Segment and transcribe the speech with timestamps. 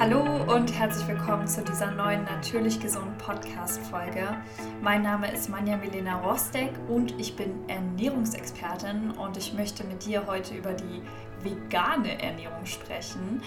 [0.00, 4.34] Hallo und herzlich willkommen zu dieser neuen Natürlich Gesund Podcast-Folge.
[4.80, 10.26] Mein Name ist Manja Milena Rostek und ich bin Ernährungsexpertin und ich möchte mit dir
[10.26, 11.02] heute über die
[11.42, 13.42] vegane Ernährung sprechen.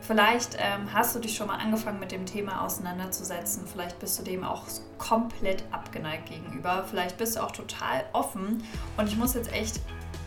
[0.00, 3.64] Vielleicht ähm, hast du dich schon mal angefangen mit dem Thema auseinanderzusetzen.
[3.64, 4.64] Vielleicht bist du dem auch
[4.98, 6.84] komplett abgeneigt gegenüber.
[6.90, 8.64] Vielleicht bist du auch total offen.
[8.96, 9.80] Und ich muss jetzt echt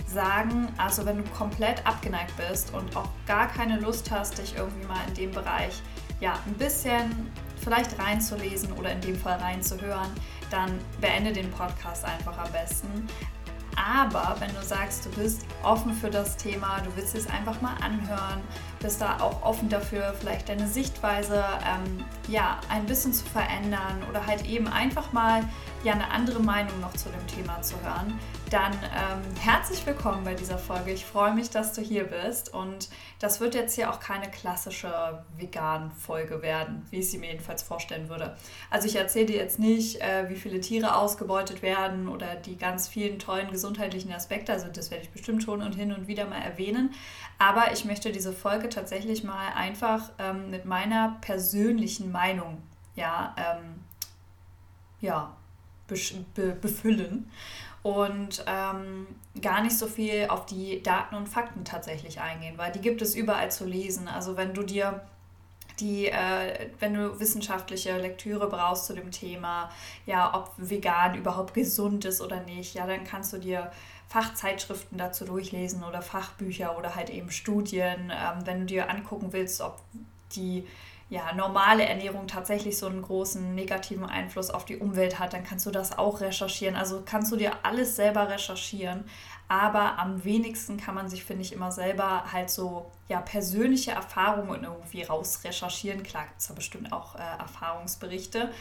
[0.09, 4.85] sagen, also wenn du komplett abgeneigt bist und auch gar keine Lust hast, dich irgendwie
[4.87, 5.81] mal in dem Bereich
[6.19, 10.09] ja ein bisschen vielleicht reinzulesen oder in dem Fall reinzuhören,
[10.49, 13.07] dann beende den Podcast einfach am besten.
[13.75, 17.75] Aber wenn du sagst, du bist offen für das Thema, du willst es einfach mal
[17.81, 18.41] anhören,
[18.79, 24.25] bist da auch offen dafür, vielleicht deine Sichtweise ähm, ja, ein bisschen zu verändern oder
[24.25, 25.43] halt eben einfach mal
[25.83, 30.33] ja, eine andere Meinung noch zu dem Thema zu hören, dann ähm, herzlich willkommen bei
[30.33, 30.91] dieser Folge.
[30.91, 32.89] Ich freue mich, dass du hier bist und
[33.19, 38.09] das wird jetzt hier auch keine klassische vegan-Folge werden, wie ich sie mir jedenfalls vorstellen
[38.09, 38.35] würde.
[38.69, 42.87] Also ich erzähle dir jetzt nicht, äh, wie viele Tiere ausgebeutet werden oder die ganz
[42.87, 46.41] vielen tollen gesundheitlichen Aspekte, also das werde ich bestimmt schon und hin und wieder mal
[46.41, 46.93] erwähnen,
[47.37, 52.61] aber ich möchte diese Folge tatsächlich mal einfach ähm, mit meiner persönlichen Meinung
[52.95, 53.83] ja, ähm,
[55.01, 55.35] ja,
[56.35, 57.31] be befüllen
[57.81, 59.07] und ähm,
[59.41, 63.15] gar nicht so viel auf die Daten und Fakten tatsächlich eingehen, weil die gibt es
[63.15, 64.07] überall zu lesen.
[64.07, 65.01] Also wenn du dir
[65.79, 69.71] die, äh, wenn du wissenschaftliche Lektüre brauchst zu dem Thema,
[70.05, 73.71] ja, ob vegan überhaupt gesund ist oder nicht, ja, dann kannst du dir
[74.09, 79.61] Fachzeitschriften dazu durchlesen oder Fachbücher oder halt eben Studien, ähm, wenn du dir angucken willst,
[79.61, 79.79] ob
[80.35, 80.67] die
[81.09, 85.65] ja, normale Ernährung tatsächlich so einen großen negativen Einfluss auf die Umwelt hat, dann kannst
[85.65, 86.75] du das auch recherchieren.
[86.75, 89.05] Also kannst du dir alles selber recherchieren.
[89.47, 94.63] Aber am wenigsten kann man sich, finde ich, immer selber halt so ja, persönliche Erfahrungen
[94.63, 96.03] irgendwie rausrecherchieren.
[96.03, 98.51] Klar gibt es da bestimmt auch äh, Erfahrungsberichte.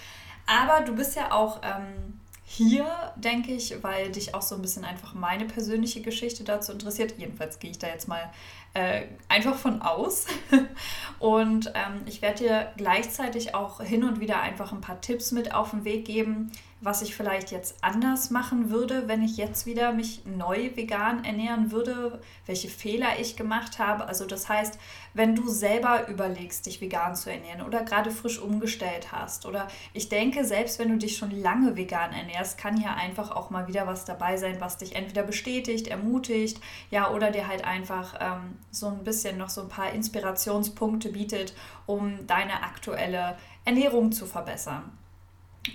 [0.46, 2.18] Aber du bist ja auch ähm,
[2.50, 7.18] hier, denke ich, weil dich auch so ein bisschen einfach meine persönliche Geschichte dazu interessiert.
[7.18, 8.32] Jedenfalls gehe ich da jetzt mal
[8.72, 10.24] äh, einfach von aus.
[11.18, 15.54] und ähm, ich werde dir gleichzeitig auch hin und wieder einfach ein paar Tipps mit
[15.54, 16.50] auf den Weg geben,
[16.80, 21.72] was ich vielleicht jetzt anders machen würde, wenn ich jetzt wieder mich neu vegan ernähren
[21.72, 24.06] würde, welche Fehler ich gemacht habe.
[24.06, 24.78] Also das heißt,
[25.12, 30.08] wenn du selber überlegst, dich vegan zu ernähren oder gerade frisch umgestellt hast oder ich
[30.08, 33.88] denke, selbst wenn du dich schon lange vegan ernährst, kann hier einfach auch mal wieder
[33.88, 36.60] was dabei sein, was dich entweder bestätigt, ermutigt,
[36.90, 41.54] ja, oder dir halt einfach ähm, so ein bisschen noch so ein paar Inspirationspunkte bietet,
[41.86, 44.92] um deine aktuelle Ernährung zu verbessern.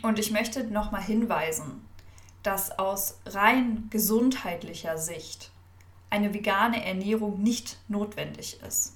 [0.02, 1.88] Und ich möchte nochmal hinweisen,
[2.42, 5.52] dass aus rein gesundheitlicher Sicht
[6.10, 8.96] eine vegane Ernährung nicht notwendig ist.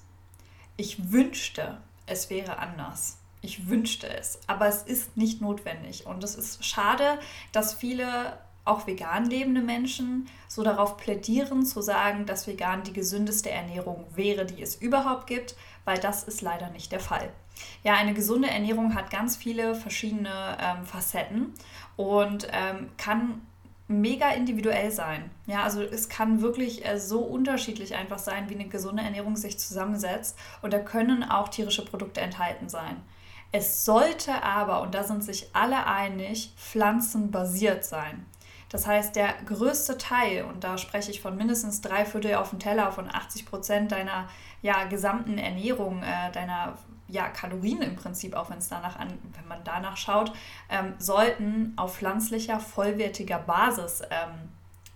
[0.76, 3.18] Ich wünschte, es wäre anders.
[3.40, 6.06] Ich wünschte es, aber es ist nicht notwendig.
[6.06, 7.18] Und es ist schade,
[7.52, 13.50] dass viele auch vegan lebende Menschen so darauf plädieren, zu sagen, dass vegan die gesündeste
[13.50, 17.32] Ernährung wäre, die es überhaupt gibt, weil das ist leider nicht der Fall.
[17.84, 21.54] Ja, eine gesunde Ernährung hat ganz viele verschiedene ähm, Facetten
[21.96, 23.42] und ähm, kann
[23.88, 25.30] mega individuell sein.
[25.46, 29.58] Ja, also es kann wirklich äh, so unterschiedlich einfach sein, wie eine gesunde Ernährung sich
[29.58, 32.96] zusammensetzt und da können auch tierische Produkte enthalten sein.
[33.50, 38.26] Es sollte aber, und da sind sich alle einig, pflanzenbasiert sein.
[38.68, 42.58] Das heißt, der größte Teil, und da spreche ich von mindestens drei Viertel auf dem
[42.58, 44.28] Teller, von 80 Prozent deiner
[44.60, 46.76] ja, gesamten Ernährung, äh, deiner
[47.08, 50.32] ja, Kalorien im Prinzip, auch wenn es danach an, wenn man danach schaut,
[50.68, 54.50] ähm, sollten auf pflanzlicher, vollwertiger Basis ähm,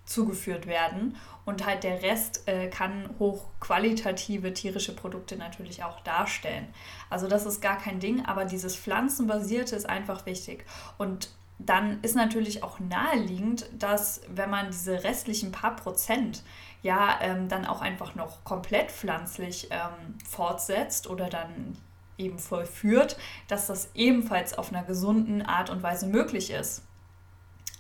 [0.05, 1.17] zugeführt werden.
[1.45, 6.69] Und halt der Rest äh, kann hochqualitative tierische Produkte natürlich auch darstellen.
[7.11, 10.65] Also das ist gar kein Ding, aber dieses Pflanzenbasierte ist einfach wichtig.
[10.99, 16.43] Und dann ist natürlich auch naheliegend, dass wenn man diese restlichen paar Prozent
[16.83, 21.77] ja ähm, dann auch einfach noch komplett pflanzlich ähm, fortsetzt oder dann
[22.19, 23.17] eben vollführt,
[23.49, 26.83] dass das ebenfalls auf einer gesunden Art und Weise möglich ist.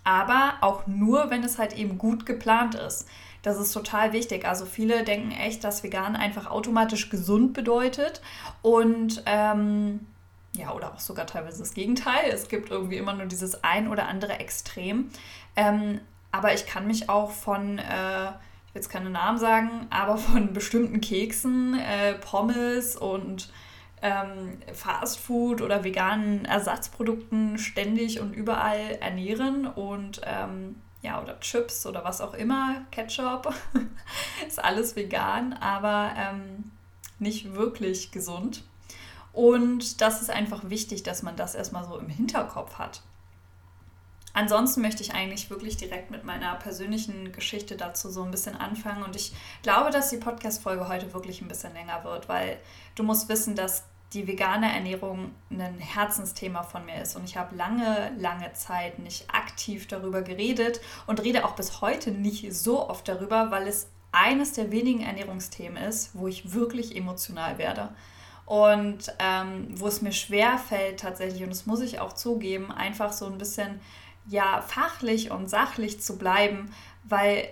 [0.04, 3.06] Aber auch nur, wenn es halt eben gut geplant ist.
[3.42, 4.46] Das ist total wichtig.
[4.46, 8.22] Also viele denken echt, dass vegan einfach automatisch gesund bedeutet
[8.62, 10.06] und ähm,
[10.54, 12.30] ja, oder auch sogar teilweise das Gegenteil.
[12.30, 15.10] Es gibt irgendwie immer nur dieses ein oder andere Extrem.
[15.56, 16.00] Ähm,
[16.30, 20.52] aber ich kann mich auch von, äh, ich will jetzt keine Namen sagen, aber von
[20.52, 23.50] bestimmten Keksen, äh, Pommes und
[24.02, 32.04] ähm, Fastfood oder veganen Ersatzprodukten ständig und überall ernähren und ähm, ja, oder Chips oder
[32.04, 33.52] was auch immer, Ketchup,
[34.46, 36.70] ist alles vegan, aber ähm,
[37.18, 38.64] nicht wirklich gesund.
[39.32, 43.02] Und das ist einfach wichtig, dass man das erstmal so im Hinterkopf hat.
[44.34, 49.02] Ansonsten möchte ich eigentlich wirklich direkt mit meiner persönlichen Geschichte dazu so ein bisschen anfangen.
[49.02, 52.58] Und ich glaube, dass die Podcast-Folge heute wirklich ein bisschen länger wird, weil
[52.94, 57.16] du musst wissen, dass die vegane Ernährung ein Herzensthema von mir ist.
[57.16, 62.10] Und ich habe lange, lange Zeit nicht aktiv darüber geredet und rede auch bis heute
[62.10, 67.58] nicht so oft darüber, weil es eines der wenigen Ernährungsthemen ist, wo ich wirklich emotional
[67.58, 67.88] werde.
[68.44, 73.12] Und ähm, wo es mir schwer fällt tatsächlich, und das muss ich auch zugeben, einfach
[73.12, 73.80] so ein bisschen
[74.26, 76.72] ja fachlich und sachlich zu bleiben,
[77.04, 77.48] weil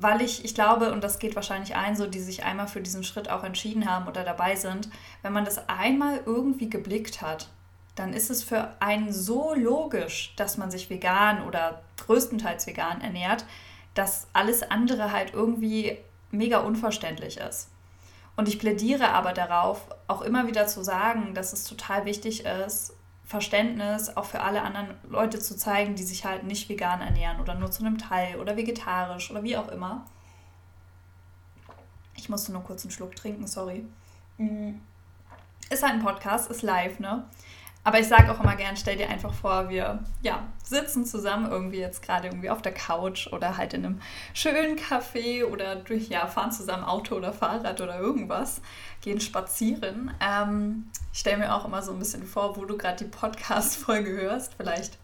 [0.00, 3.02] weil ich, ich glaube, und das geht wahrscheinlich ein, so die sich einmal für diesen
[3.02, 4.88] Schritt auch entschieden haben oder dabei sind,
[5.22, 7.48] wenn man das einmal irgendwie geblickt hat,
[7.96, 13.44] dann ist es für einen so logisch, dass man sich vegan oder größtenteils vegan ernährt,
[13.94, 15.98] dass alles andere halt irgendwie
[16.30, 17.68] mega unverständlich ist.
[18.36, 22.94] Und ich plädiere aber darauf, auch immer wieder zu sagen, dass es total wichtig ist,
[23.28, 27.54] Verständnis auch für alle anderen Leute zu zeigen, die sich halt nicht vegan ernähren oder
[27.54, 30.06] nur zu einem Teil oder vegetarisch oder wie auch immer.
[32.16, 33.84] Ich musste nur kurz einen Schluck trinken, sorry.
[34.38, 34.76] Mm.
[35.68, 37.28] Ist halt ein Podcast, ist live, ne?
[37.88, 41.78] Aber ich sage auch immer gern, stell dir einfach vor, wir ja, sitzen zusammen irgendwie
[41.78, 44.00] jetzt gerade irgendwie auf der Couch oder halt in einem
[44.34, 48.60] schönen Café oder durch, ja, fahren zusammen Auto oder Fahrrad oder irgendwas,
[49.00, 50.12] gehen spazieren.
[50.20, 54.10] Ähm, ich stelle mir auch immer so ein bisschen vor, wo du gerade die Podcast-Folge
[54.10, 54.52] hörst.
[54.58, 54.98] Vielleicht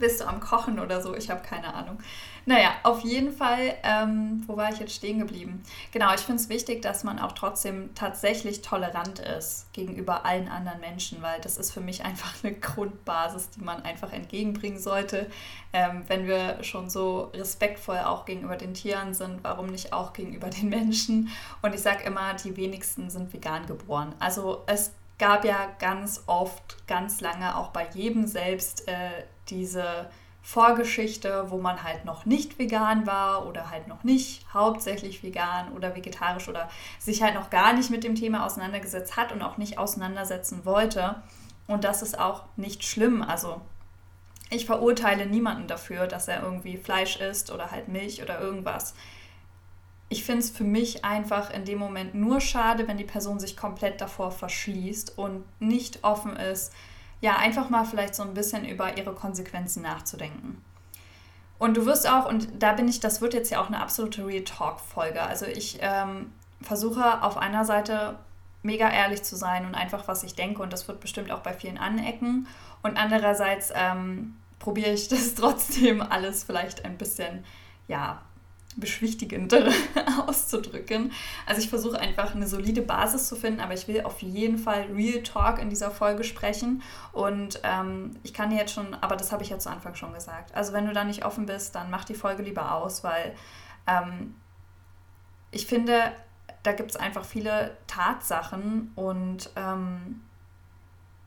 [0.00, 1.98] bist du am Kochen oder so, ich habe keine Ahnung.
[2.44, 5.62] Naja, auf jeden Fall, ähm, wo war ich jetzt stehen geblieben?
[5.92, 10.80] Genau, ich finde es wichtig, dass man auch trotzdem tatsächlich tolerant ist gegenüber allen anderen
[10.80, 15.30] Menschen, weil das ist für mich einfach eine Grundbasis, die man einfach entgegenbringen sollte.
[15.72, 20.50] Ähm, wenn wir schon so respektvoll auch gegenüber den Tieren sind, warum nicht auch gegenüber
[20.50, 21.28] den Menschen?
[21.62, 24.14] Und ich sage immer, die wenigsten sind vegan geboren.
[24.18, 30.10] Also es gab ja ganz oft, ganz lange auch bei jedem selbst äh, diese
[30.44, 35.94] Vorgeschichte, wo man halt noch nicht vegan war oder halt noch nicht hauptsächlich vegan oder
[35.94, 36.68] vegetarisch oder
[36.98, 41.22] sich halt noch gar nicht mit dem Thema auseinandergesetzt hat und auch nicht auseinandersetzen wollte.
[41.68, 43.22] Und das ist auch nicht schlimm.
[43.22, 43.60] Also
[44.50, 48.94] ich verurteile niemanden dafür, dass er irgendwie Fleisch isst oder halt Milch oder irgendwas.
[50.08, 53.56] Ich finde es für mich einfach in dem Moment nur schade, wenn die Person sich
[53.56, 56.72] komplett davor verschließt und nicht offen ist,
[57.22, 60.62] ja, einfach mal vielleicht so ein bisschen über ihre Konsequenzen nachzudenken.
[61.58, 64.26] Und du wirst auch, und da bin ich, das wird jetzt ja auch eine absolute
[64.26, 65.22] Real Talk-Folge.
[65.22, 68.18] Also ich ähm, versuche auf einer Seite
[68.64, 71.52] mega ehrlich zu sein und einfach, was ich denke, und das wird bestimmt auch bei
[71.52, 72.48] vielen anecken.
[72.82, 77.44] Und andererseits ähm, probiere ich das trotzdem alles vielleicht ein bisschen,
[77.86, 78.20] ja,
[78.76, 79.70] beschwichtigender
[80.26, 81.12] auszudrücken.
[81.46, 84.86] Also ich versuche einfach eine solide Basis zu finden, aber ich will auf jeden Fall
[84.92, 86.82] Real Talk in dieser Folge sprechen.
[87.12, 90.54] Und ähm, ich kann jetzt schon, aber das habe ich ja zu Anfang schon gesagt.
[90.54, 93.34] Also wenn du da nicht offen bist, dann mach die Folge lieber aus, weil
[93.86, 94.34] ähm,
[95.50, 96.12] ich finde,
[96.62, 100.22] da gibt es einfach viele Tatsachen und ähm,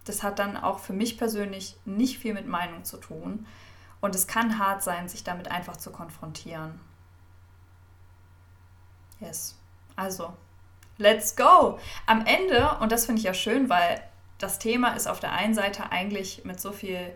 [0.06, 3.46] das hat dann auch für mich persönlich nicht viel mit Meinung zu tun.
[4.02, 6.80] Und es kann hart sein, sich damit einfach zu konfrontieren.
[9.26, 9.58] Yes.
[9.96, 10.34] Also,
[10.98, 11.80] let's go.
[12.06, 14.02] Am Ende, und das finde ich ja schön, weil
[14.38, 17.16] das Thema ist auf der einen Seite eigentlich mit so viel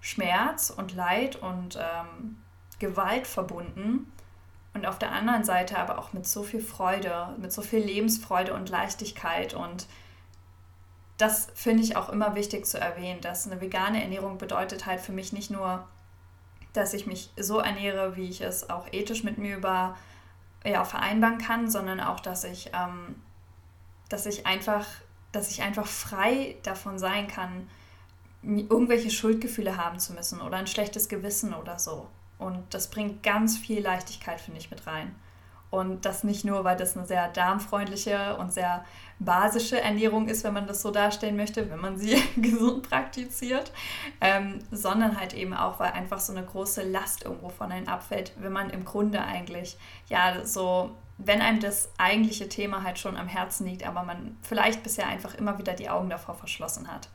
[0.00, 2.42] Schmerz und Leid und ähm,
[2.78, 4.12] Gewalt verbunden
[4.74, 8.54] und auf der anderen Seite aber auch mit so viel Freude, mit so viel Lebensfreude
[8.54, 9.86] und Leichtigkeit und
[11.18, 15.12] das finde ich auch immer wichtig zu erwähnen, dass eine vegane Ernährung bedeutet halt für
[15.12, 15.86] mich nicht nur,
[16.72, 19.96] dass ich mich so ernähre, wie ich es auch ethisch mit mir über
[20.64, 23.16] ja, vereinbaren kann, sondern auch, dass ich, ähm,
[24.08, 24.86] dass ich einfach,
[25.32, 27.68] dass ich einfach frei davon sein kann,
[28.42, 32.08] irgendwelche Schuldgefühle haben zu müssen oder ein schlechtes Gewissen oder so.
[32.38, 35.14] Und das bringt ganz viel Leichtigkeit, finde ich, mit rein.
[35.72, 38.84] Und das nicht nur, weil das eine sehr darmfreundliche und sehr
[39.18, 43.72] basische Ernährung ist, wenn man das so darstellen möchte, wenn man sie gesund praktiziert,
[44.20, 48.34] ähm, sondern halt eben auch, weil einfach so eine große Last irgendwo von einem abfällt,
[48.36, 53.26] wenn man im Grunde eigentlich, ja, so, wenn einem das eigentliche Thema halt schon am
[53.26, 57.08] Herzen liegt, aber man vielleicht bisher einfach immer wieder die Augen davor verschlossen hat.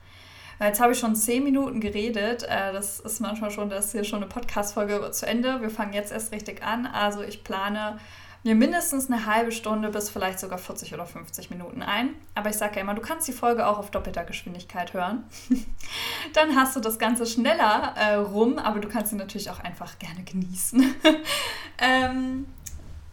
[0.60, 2.42] Jetzt habe ich schon zehn Minuten geredet.
[2.42, 5.62] Äh, das ist manchmal schon, das ist hier schon eine Podcast-Folge zu Ende.
[5.62, 6.88] Wir fangen jetzt erst richtig an.
[6.88, 8.00] Also ich plane
[8.48, 12.16] mir mindestens eine halbe Stunde bis vielleicht sogar 40 oder 50 Minuten ein.
[12.34, 15.26] Aber ich sage ja immer, du kannst die Folge auch auf doppelter Geschwindigkeit hören.
[16.34, 20.00] Dann hast du das Ganze schneller äh, rum, aber du kannst sie natürlich auch einfach
[20.00, 20.96] gerne genießen.
[21.80, 22.48] ähm,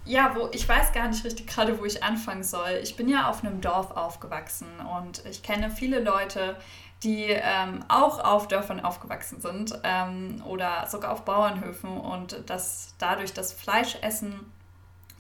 [0.05, 2.79] ja, wo ich weiß gar nicht richtig gerade, wo ich anfangen soll.
[2.85, 4.69] Ich bin ja auf einem Dorf aufgewachsen
[5.01, 6.55] und ich kenne viele Leute,
[7.03, 13.33] die ähm, auch auf Dörfern aufgewachsen sind ähm, oder sogar auf Bauernhöfen und dass dadurch
[13.33, 14.53] das Fleischessen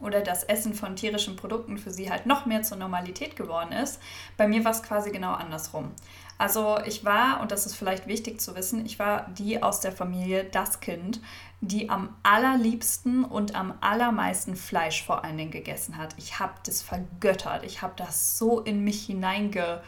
[0.00, 4.00] oder das Essen von tierischen Produkten für sie halt noch mehr zur Normalität geworden ist.
[4.36, 5.92] Bei mir war es quasi genau andersrum.
[6.36, 9.92] Also ich war, und das ist vielleicht wichtig zu wissen, ich war die aus der
[9.92, 11.20] Familie, das Kind,
[11.60, 16.14] die am allerliebsten und am allermeisten Fleisch vor allen Dingen gegessen hat.
[16.18, 17.64] Ich habe das vergöttert.
[17.64, 19.80] Ich habe das so in mich hineinge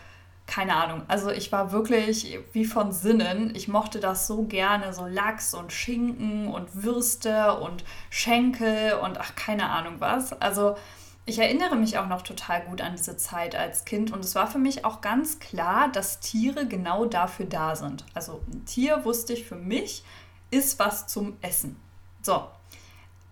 [0.47, 1.03] keine Ahnung.
[1.09, 3.55] Also ich war wirklich wie von Sinnen.
[3.55, 9.35] Ich mochte das so gerne, so Lachs und Schinken und Würste und Schenkel und ach,
[9.35, 10.41] keine Ahnung was.
[10.41, 10.77] Also
[11.29, 14.47] ich erinnere mich auch noch total gut an diese Zeit als Kind und es war
[14.47, 18.05] für mich auch ganz klar, dass Tiere genau dafür da sind.
[18.15, 20.05] Also ein Tier wusste ich für mich,
[20.53, 21.77] ist was zum Essen.
[22.23, 22.45] So,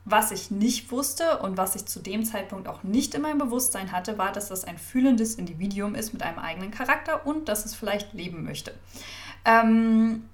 [0.05, 3.91] was ich nicht wusste und was ich zu dem Zeitpunkt auch nicht in meinem Bewusstsein
[3.91, 7.75] hatte, war, dass das ein fühlendes Individuum ist mit einem eigenen Charakter und dass es
[7.75, 8.75] vielleicht leben möchte.
[9.47, 10.29] Ähm,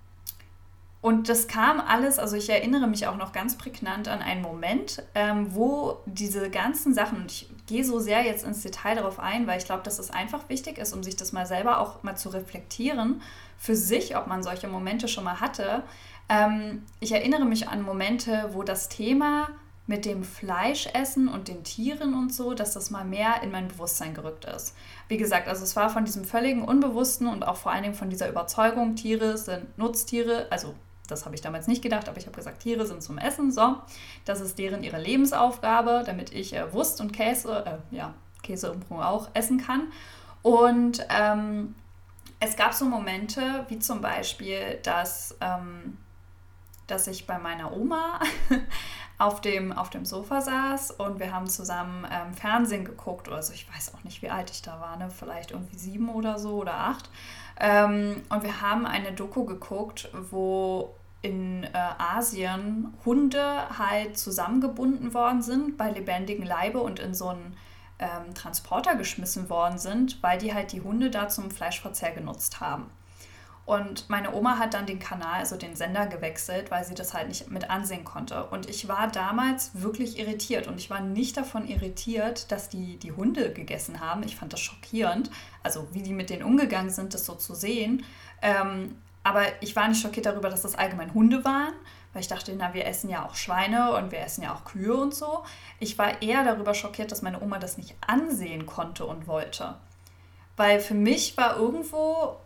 [1.02, 5.02] und das kam alles, also ich erinnere mich auch noch ganz prägnant an einen Moment,
[5.14, 9.46] ähm, wo diese ganzen Sachen, und ich gehe so sehr jetzt ins Detail darauf ein,
[9.46, 12.16] weil ich glaube, dass es einfach wichtig ist, um sich das mal selber auch mal
[12.16, 13.22] zu reflektieren,
[13.56, 15.84] für sich, ob man solche Momente schon mal hatte,
[16.30, 19.48] ähm, ich erinnere mich an Momente, wo das Thema
[19.86, 24.14] mit dem Fleischessen und den Tieren und so, dass das mal mehr in mein Bewusstsein
[24.14, 24.76] gerückt ist.
[25.08, 28.08] Wie gesagt, also es war von diesem völligen Unbewussten und auch vor allen Dingen von
[28.08, 30.76] dieser Überzeugung, Tiere sind Nutztiere, also
[31.08, 33.78] das habe ich damals nicht gedacht, aber ich habe gesagt, Tiere sind zum Essen, so.
[34.24, 38.88] Das ist deren ihre Lebensaufgabe, damit ich äh, Wurst und Käse, äh, ja, Käse und
[38.88, 39.88] Brot auch essen kann.
[40.42, 41.74] Und ähm,
[42.38, 45.98] es gab so Momente, wie zum Beispiel, dass ähm,
[46.90, 48.20] dass ich bei meiner Oma
[49.18, 53.28] auf dem, auf dem Sofa saß und wir haben zusammen ähm, Fernsehen geguckt.
[53.28, 55.10] Also ich weiß auch nicht, wie alt ich da war, ne?
[55.10, 57.10] vielleicht irgendwie sieben oder so oder acht.
[57.58, 61.68] Ähm, und wir haben eine Doku geguckt, wo in äh,
[61.98, 67.56] Asien Hunde halt zusammengebunden worden sind bei lebendigem Leibe und in so einen
[67.98, 72.90] ähm, Transporter geschmissen worden sind, weil die halt die Hunde da zum Fleischverzehr genutzt haben.
[73.66, 77.28] Und meine Oma hat dann den Kanal, also den Sender gewechselt, weil sie das halt
[77.28, 78.44] nicht mit ansehen konnte.
[78.46, 80.66] Und ich war damals wirklich irritiert.
[80.66, 84.24] Und ich war nicht davon irritiert, dass die die Hunde gegessen haben.
[84.24, 85.30] Ich fand das schockierend.
[85.62, 88.04] Also wie die mit denen umgegangen sind, das so zu sehen.
[88.42, 91.74] Ähm, aber ich war nicht schockiert darüber, dass das allgemein Hunde waren,
[92.12, 94.94] weil ich dachte, na, wir essen ja auch Schweine und wir essen ja auch Kühe
[94.94, 95.44] und so.
[95.78, 99.76] Ich war eher darüber schockiert, dass meine Oma das nicht ansehen konnte und wollte.
[100.56, 102.36] Weil für mich war irgendwo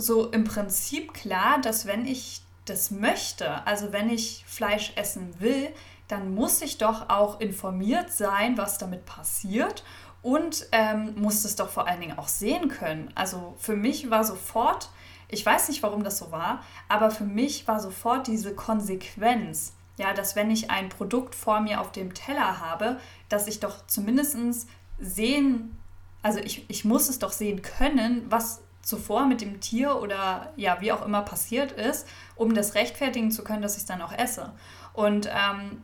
[0.00, 5.68] so im Prinzip klar, dass wenn ich das möchte, also wenn ich Fleisch essen will,
[6.08, 9.84] dann muss ich doch auch informiert sein, was damit passiert
[10.22, 13.10] und ähm, muss es doch vor allen Dingen auch sehen können.
[13.14, 14.90] Also für mich war sofort,
[15.28, 20.12] ich weiß nicht, warum das so war, aber für mich war sofort diese Konsequenz, ja,
[20.12, 24.66] dass wenn ich ein Produkt vor mir auf dem Teller habe, dass ich doch zumindest
[24.98, 25.78] sehen,
[26.22, 30.80] also ich, ich muss es doch sehen können, was zuvor mit dem Tier oder ja,
[30.80, 34.12] wie auch immer passiert ist, um das rechtfertigen zu können, dass ich es dann auch
[34.12, 34.52] esse.
[34.92, 35.82] Und ähm,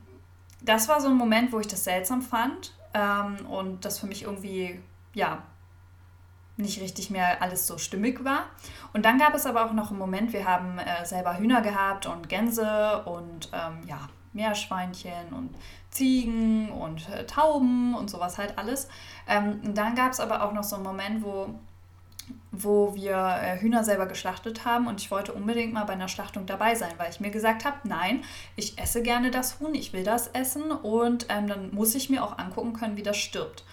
[0.63, 4.23] das war so ein Moment, wo ich das seltsam fand ähm, und das für mich
[4.23, 4.81] irgendwie,
[5.15, 5.43] ja,
[6.57, 8.47] nicht richtig mehr alles so stimmig war.
[8.95, 12.07] Und dann gab es aber auch noch einen Moment, wir haben äh, selber Hühner gehabt
[12.07, 15.55] und Gänse und ähm, ja, Meerschweinchen und
[15.91, 18.89] Ziegen und äh, Tauben und sowas halt alles.
[19.29, 21.55] Ähm, und dann gab es aber auch noch so einen Moment, wo
[22.51, 26.47] wo wir äh, Hühner selber geschlachtet haben und ich wollte unbedingt mal bei einer Schlachtung
[26.47, 28.25] dabei sein, weil ich mir gesagt habe, nein,
[28.57, 32.25] ich esse gerne das Huhn, ich will das essen und ähm, dann muss ich mir
[32.25, 33.65] auch angucken können, wie das stirbt.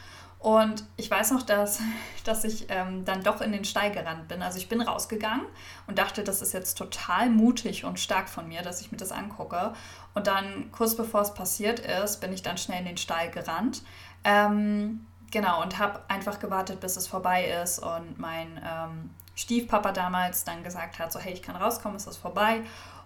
[0.43, 1.79] Und ich weiß noch, dass,
[2.25, 4.41] dass ich ähm, dann doch in den Stall gerannt bin.
[4.41, 5.45] Also ich bin rausgegangen
[5.87, 9.13] und dachte, das ist jetzt total mutig und stark von mir, dass ich mir das
[9.13, 9.73] angucke.
[10.13, 13.83] Und dann kurz bevor es passiert ist, bin ich dann schnell in den Stall gerannt.
[14.25, 20.43] Ähm, Genau, und habe einfach gewartet, bis es vorbei ist und mein ähm, Stiefpapa damals
[20.43, 22.61] dann gesagt hat, so hey, ich kann rauskommen, ist das vorbei.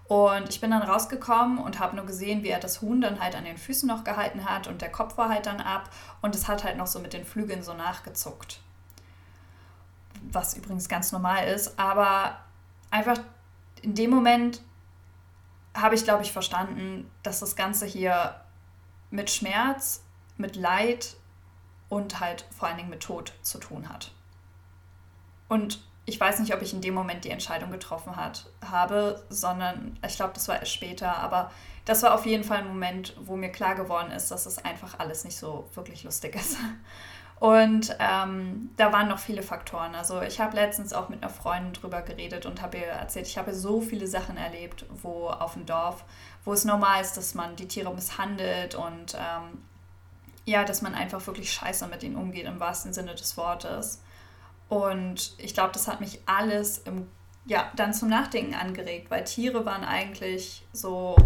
[0.08, 3.34] Und ich bin dann rausgekommen und habe nur gesehen, wie er das Huhn dann halt
[3.34, 5.88] an den Füßen noch gehalten hat und der Kopf war halt dann ab
[6.20, 8.60] und es hat halt noch so mit den Flügeln so nachgezuckt.
[10.30, 12.40] Was übrigens ganz normal ist, aber
[12.90, 13.20] einfach
[13.80, 14.60] in dem Moment
[15.74, 18.38] habe ich, glaube ich, verstanden, dass das Ganze hier
[19.10, 20.02] mit Schmerz,
[20.36, 21.16] mit Leid
[21.88, 24.12] und halt vor allen Dingen mit Tod zu tun hat.
[25.48, 29.98] Und ich weiß nicht, ob ich in dem Moment die Entscheidung getroffen hat, habe, sondern
[30.06, 31.18] ich glaube, das war erst später.
[31.18, 31.50] Aber
[31.84, 34.98] das war auf jeden Fall ein Moment, wo mir klar geworden ist, dass es einfach
[34.98, 36.56] alles nicht so wirklich lustig ist.
[37.40, 39.94] Und ähm, da waren noch viele Faktoren.
[39.94, 43.38] Also ich habe letztens auch mit einer Freundin drüber geredet und habe ihr erzählt, ich
[43.38, 46.04] habe so viele Sachen erlebt, wo auf dem Dorf,
[46.44, 49.62] wo es normal ist, dass man die Tiere misshandelt und ähm,
[50.48, 54.00] ja, dass man einfach wirklich scheiße mit ihnen umgeht, im wahrsten Sinne des Wortes.
[54.68, 57.06] Und ich glaube, das hat mich alles im,
[57.44, 61.16] ja, dann zum Nachdenken angeregt, weil Tiere waren eigentlich so,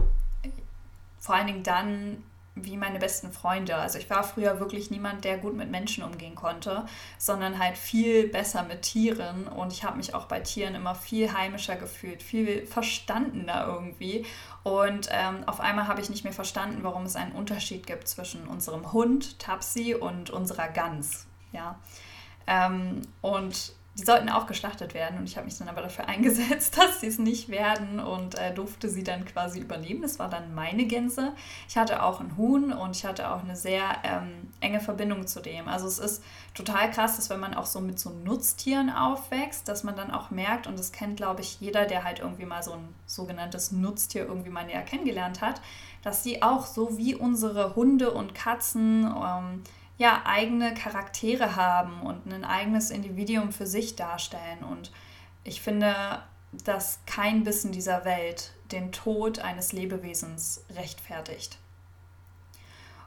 [1.21, 3.77] vor allen Dingen dann wie meine besten Freunde.
[3.77, 6.85] Also ich war früher wirklich niemand, der gut mit Menschen umgehen konnte,
[7.17, 9.49] sondern halt viel besser mit Tieren.
[9.49, 14.27] Und ich habe mich auch bei Tieren immer viel heimischer gefühlt, viel verstandener irgendwie.
[14.65, 18.47] Und ähm, auf einmal habe ich nicht mehr verstanden, warum es einen Unterschied gibt zwischen
[18.47, 21.27] unserem Hund, Tapsi, und unserer Gans.
[21.53, 21.79] Ja.
[22.47, 26.79] Ähm, und die sollten auch geschlachtet werden und ich habe mich dann aber dafür eingesetzt,
[26.79, 30.01] dass sie es nicht werden und äh, durfte sie dann quasi übernehmen.
[30.01, 31.33] Das war dann meine Gänse.
[31.69, 35.41] Ich hatte auch einen Huhn und ich hatte auch eine sehr ähm, enge Verbindung zu
[35.41, 35.69] dem.
[35.69, 39.85] Also es ist total krass, dass wenn man auch so mit so Nutztieren aufwächst, dass
[39.85, 42.73] man dann auch merkt, und das kennt, glaube ich, jeder, der halt irgendwie mal so
[42.73, 45.61] ein sogenanntes Nutztier irgendwie mal näher kennengelernt hat,
[46.03, 49.63] dass die auch so wie unsere Hunde und Katzen ähm,
[50.03, 54.65] ja eigene Charaktere haben und ein eigenes Individuum für sich darstellen.
[54.69, 54.91] Und
[55.45, 56.23] ich finde,
[56.65, 61.57] dass kein Bissen dieser Welt den Tod eines Lebewesens rechtfertigt.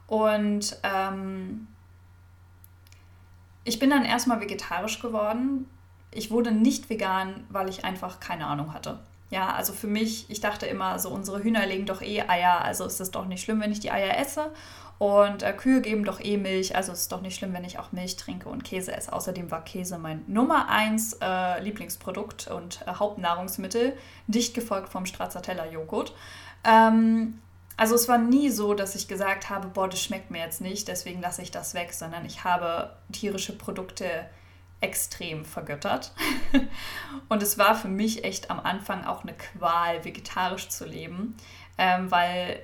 [0.07, 1.67] Und ähm,
[3.65, 5.67] ich bin dann erstmal vegetarisch geworden.
[6.11, 8.99] Ich wurde nicht vegan, weil ich einfach keine Ahnung hatte.
[9.31, 12.85] Ja, also für mich, ich dachte immer, so unsere Hühner legen doch eh Eier, also
[12.85, 14.51] ist es doch nicht schlimm, wenn ich die Eier esse.
[14.97, 17.91] Und äh, Kühe geben doch eh Milch, also ist doch nicht schlimm, wenn ich auch
[17.91, 19.11] Milch trinke und Käse esse.
[19.11, 25.65] Außerdem war Käse mein Nummer 1 äh, Lieblingsprodukt und äh, Hauptnahrungsmittel, dicht gefolgt vom Stracciatella
[25.65, 26.13] Joghurt.
[26.63, 27.41] Ähm,
[27.77, 30.87] also es war nie so, dass ich gesagt habe, boah, das schmeckt mir jetzt nicht,
[30.87, 34.05] deswegen lasse ich das weg, sondern ich habe tierische Produkte
[34.81, 36.13] extrem vergöttert.
[37.29, 41.35] und es war für mich echt am Anfang auch eine Qual, vegetarisch zu leben,
[41.77, 42.61] ähm, weil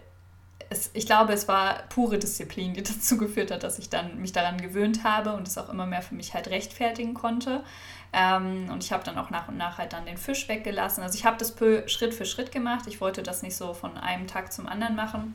[0.69, 4.31] es, ich glaube, es war pure Disziplin, die dazu geführt hat, dass ich dann mich
[4.31, 7.63] daran gewöhnt habe und es auch immer mehr für mich halt rechtfertigen konnte.
[8.13, 11.03] Ähm, und ich habe dann auch nach und nach halt dann den Fisch weggelassen.
[11.03, 11.55] Also ich habe das
[11.91, 12.85] Schritt für Schritt gemacht.
[12.87, 15.33] Ich wollte das nicht so von einem Tag zum anderen machen.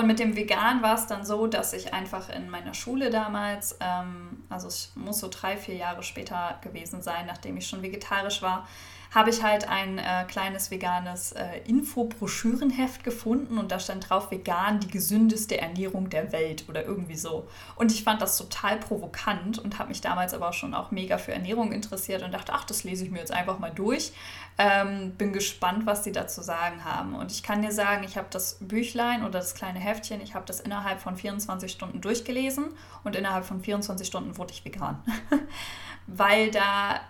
[0.00, 3.76] Und mit dem Vegan war es dann so, dass ich einfach in meiner Schule damals,
[3.80, 8.40] ähm, also es muss so drei, vier Jahre später gewesen sein, nachdem ich schon vegetarisch
[8.40, 8.66] war,
[9.12, 14.78] habe ich halt ein äh, kleines veganes äh, Infobroschürenheft gefunden und da stand drauf vegan
[14.78, 17.48] die gesündeste Ernährung der Welt oder irgendwie so.
[17.74, 21.32] Und ich fand das total provokant und habe mich damals aber schon auch mega für
[21.32, 24.12] Ernährung interessiert und dachte, ach, das lese ich mir jetzt einfach mal durch.
[24.58, 27.14] Ähm, bin gespannt, was die dazu sagen haben.
[27.16, 30.46] Und ich kann dir sagen, ich habe das Büchlein oder das kleine Heftchen, ich habe
[30.46, 32.66] das innerhalb von 24 Stunden durchgelesen
[33.02, 35.02] und innerhalb von 24 Stunden wurde ich vegan.
[36.06, 37.00] Weil da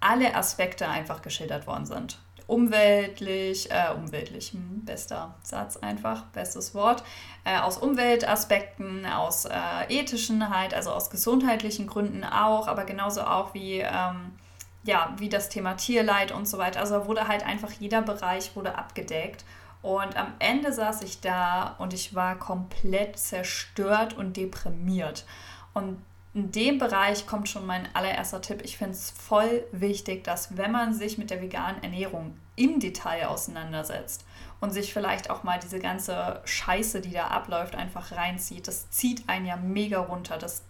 [0.00, 2.18] alle Aspekte einfach geschildert worden sind.
[2.46, 7.02] Umweltlich, äh, umweltlich, hm, bester Satz einfach, bestes Wort,
[7.44, 9.50] äh, aus Umweltaspekten, aus äh,
[9.88, 14.32] ethischen halt, also aus gesundheitlichen Gründen auch, aber genauso auch wie, ähm,
[14.84, 16.78] ja, wie das Thema Tierleid und so weiter.
[16.78, 19.44] Also wurde halt einfach jeder Bereich wurde abgedeckt.
[19.82, 25.24] Und am Ende saß ich da und ich war komplett zerstört und deprimiert.
[25.74, 26.02] Und
[26.36, 28.60] in dem Bereich kommt schon mein allererster Tipp.
[28.62, 33.28] Ich finde es voll wichtig, dass wenn man sich mit der veganen Ernährung im Detail
[33.28, 34.26] auseinandersetzt
[34.60, 39.26] und sich vielleicht auch mal diese ganze Scheiße, die da abläuft, einfach reinzieht, das zieht
[39.30, 40.36] einen ja mega runter.
[40.36, 40.62] Das,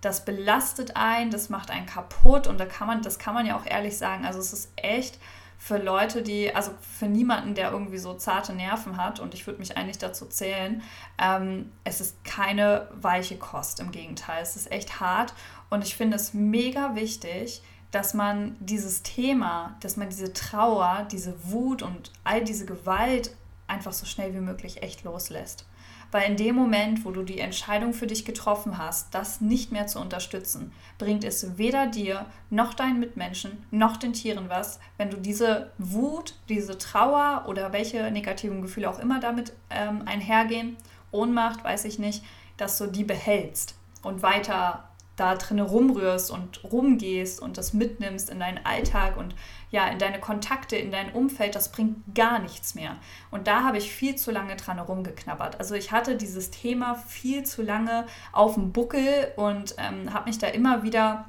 [0.00, 3.54] das belastet einen, das macht einen kaputt und da kann man, das kann man ja
[3.58, 4.24] auch ehrlich sagen.
[4.24, 5.18] Also es ist echt
[5.64, 9.60] für Leute, die, also für niemanden, der irgendwie so zarte Nerven hat, und ich würde
[9.60, 10.82] mich eigentlich dazu zählen,
[11.18, 15.34] ähm, es ist keine weiche Kost, im Gegenteil, es ist echt hart
[15.70, 21.32] und ich finde es mega wichtig, dass man dieses Thema, dass man diese Trauer, diese
[21.44, 23.36] Wut und all diese Gewalt
[23.68, 25.64] einfach so schnell wie möglich echt loslässt.
[26.12, 29.86] Weil in dem Moment, wo du die Entscheidung für dich getroffen hast, das nicht mehr
[29.86, 35.16] zu unterstützen, bringt es weder dir noch deinen Mitmenschen noch den Tieren was, wenn du
[35.16, 40.76] diese Wut, diese Trauer oder welche negativen Gefühle auch immer damit ähm, einhergehen,
[41.10, 42.22] Ohnmacht, weiß ich nicht,
[42.58, 44.84] dass du die behältst und weiter
[45.16, 49.34] da drin rumrührst und rumgehst und das mitnimmst in deinen Alltag und
[49.70, 52.96] ja, in deine Kontakte, in dein Umfeld, das bringt gar nichts mehr.
[53.30, 55.58] Und da habe ich viel zu lange dran herumgeknabbert.
[55.58, 60.38] Also ich hatte dieses Thema viel zu lange auf dem Buckel und ähm, habe mich
[60.38, 61.26] da immer wieder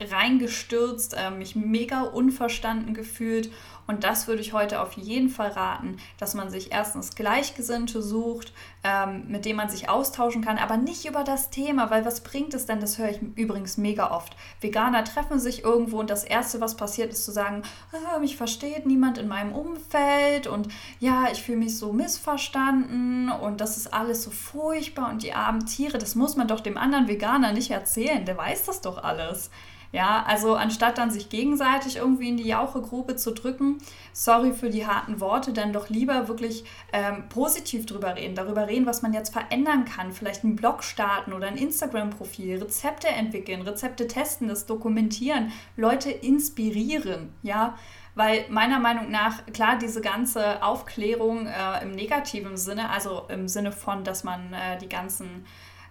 [0.00, 3.50] reingestürzt, äh, mich mega unverstanden gefühlt.
[3.86, 8.52] Und das würde ich heute auf jeden Fall raten, dass man sich erstens Gleichgesinnte sucht,
[8.82, 12.52] ähm, mit denen man sich austauschen kann, aber nicht über das Thema, weil was bringt
[12.54, 12.80] es denn?
[12.80, 14.36] Das höre ich übrigens mega oft.
[14.60, 18.86] Veganer treffen sich irgendwo und das Erste, was passiert, ist zu sagen, ah, mich versteht
[18.86, 24.24] niemand in meinem Umfeld und ja, ich fühle mich so missverstanden und das ist alles
[24.24, 28.24] so furchtbar und die armen Tiere, das muss man doch dem anderen Veganer nicht erzählen,
[28.24, 29.50] der weiß das doch alles.
[29.92, 33.78] Ja, also anstatt dann sich gegenseitig irgendwie in die Jauchegrube zu drücken,
[34.12, 38.86] sorry für die harten Worte, dann doch lieber wirklich ähm, positiv drüber reden, darüber reden,
[38.86, 44.06] was man jetzt verändern kann, vielleicht einen Blog starten oder ein Instagram-Profil, Rezepte entwickeln, Rezepte
[44.06, 47.76] testen, das dokumentieren, Leute inspirieren, ja,
[48.16, 53.72] weil meiner Meinung nach, klar, diese ganze Aufklärung äh, im negativen Sinne, also im Sinne
[53.72, 55.44] von, dass man äh, die ganzen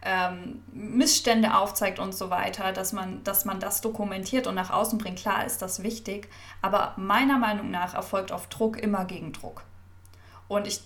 [0.06, 5.00] ähm, Missstände aufzeigt und so weiter, dass man, dass man das dokumentiert und nach außen
[5.00, 5.18] bringt.
[5.18, 6.30] Klar ist das wichtig,
[6.62, 9.64] aber meiner Meinung nach erfolgt auf Druck immer Gegendruck.
[10.48, 10.82] Und ich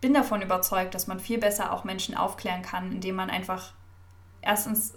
[0.00, 3.72] bin davon überzeugt, dass man viel besser auch Menschen aufklären kann, indem man einfach
[4.40, 4.94] erstens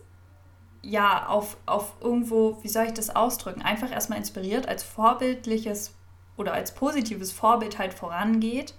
[0.84, 5.96] ja auf, auf irgendwo, wie soll ich das ausdrücken, einfach erstmal inspiriert, als vorbildliches
[6.38, 8.76] oder als positives Vorbild halt vorangeht.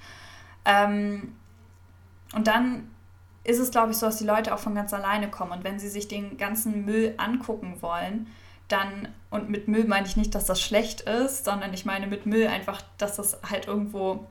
[0.65, 1.35] Ähm,
[2.33, 2.94] und dann
[3.45, 5.53] ist es, glaube ich, so, dass die Leute auch von ganz alleine kommen.
[5.53, 8.27] Und wenn sie sich den ganzen Müll angucken wollen,
[8.69, 12.25] dann, und mit Müll meine ich nicht, dass das schlecht ist, sondern ich meine mit
[12.25, 14.27] Müll einfach, dass das halt irgendwo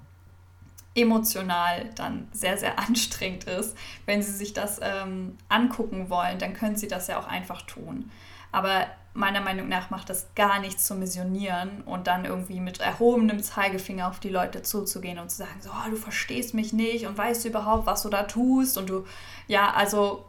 [0.96, 3.78] emotional dann sehr, sehr anstrengend ist.
[4.06, 8.12] Wenn sie sich das ähm, angucken wollen, dann können sie das ja auch einfach tun.
[8.52, 13.42] Aber meiner Meinung nach macht das gar nichts zu missionieren und dann irgendwie mit erhobenem
[13.42, 17.18] Zeigefinger auf die Leute zuzugehen und zu sagen, so, oh, du verstehst mich nicht und
[17.18, 19.06] weißt überhaupt, was du da tust und du,
[19.48, 20.26] ja, also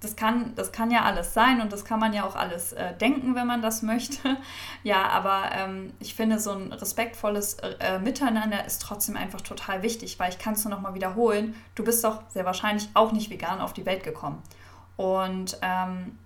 [0.00, 2.94] das kann, das kann ja alles sein und das kann man ja auch alles äh,
[2.96, 4.36] denken, wenn man das möchte.
[4.82, 10.18] Ja, aber ähm, ich finde, so ein respektvolles äh, Miteinander ist trotzdem einfach total wichtig,
[10.18, 13.60] weil ich kann es nur nochmal wiederholen, du bist doch sehr wahrscheinlich auch nicht vegan
[13.60, 14.42] auf die Welt gekommen.
[14.96, 16.18] Und ähm,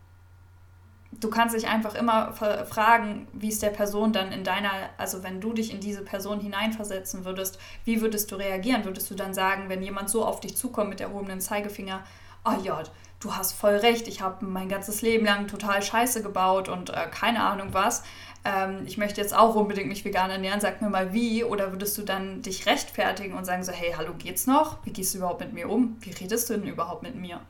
[1.12, 5.40] du kannst dich einfach immer fragen, wie es der Person dann in deiner, also wenn
[5.40, 8.84] du dich in diese Person hineinversetzen würdest, wie würdest du reagieren?
[8.84, 12.04] Würdest du dann sagen, wenn jemand so auf dich zukommt mit erhobenen Zeigefinger,
[12.44, 12.82] oh ja,
[13.20, 17.06] du hast voll recht, ich habe mein ganzes Leben lang total Scheiße gebaut und äh,
[17.10, 18.04] keine Ahnung was.
[18.44, 21.42] Ähm, ich möchte jetzt auch unbedingt mich vegan ernähren, sag mir mal wie.
[21.42, 24.78] Oder würdest du dann dich rechtfertigen und sagen so, hey, hallo, geht's noch?
[24.84, 25.96] Wie gehst du überhaupt mit mir um?
[26.00, 27.40] Wie redest du denn überhaupt mit mir?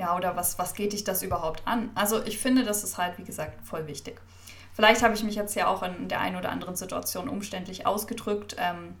[0.00, 1.90] Ja, oder was, was geht dich das überhaupt an?
[1.94, 4.18] Also ich finde, das ist halt, wie gesagt, voll wichtig.
[4.72, 8.56] Vielleicht habe ich mich jetzt ja auch in der einen oder anderen Situation umständlich ausgedrückt.
[8.58, 8.96] Ähm,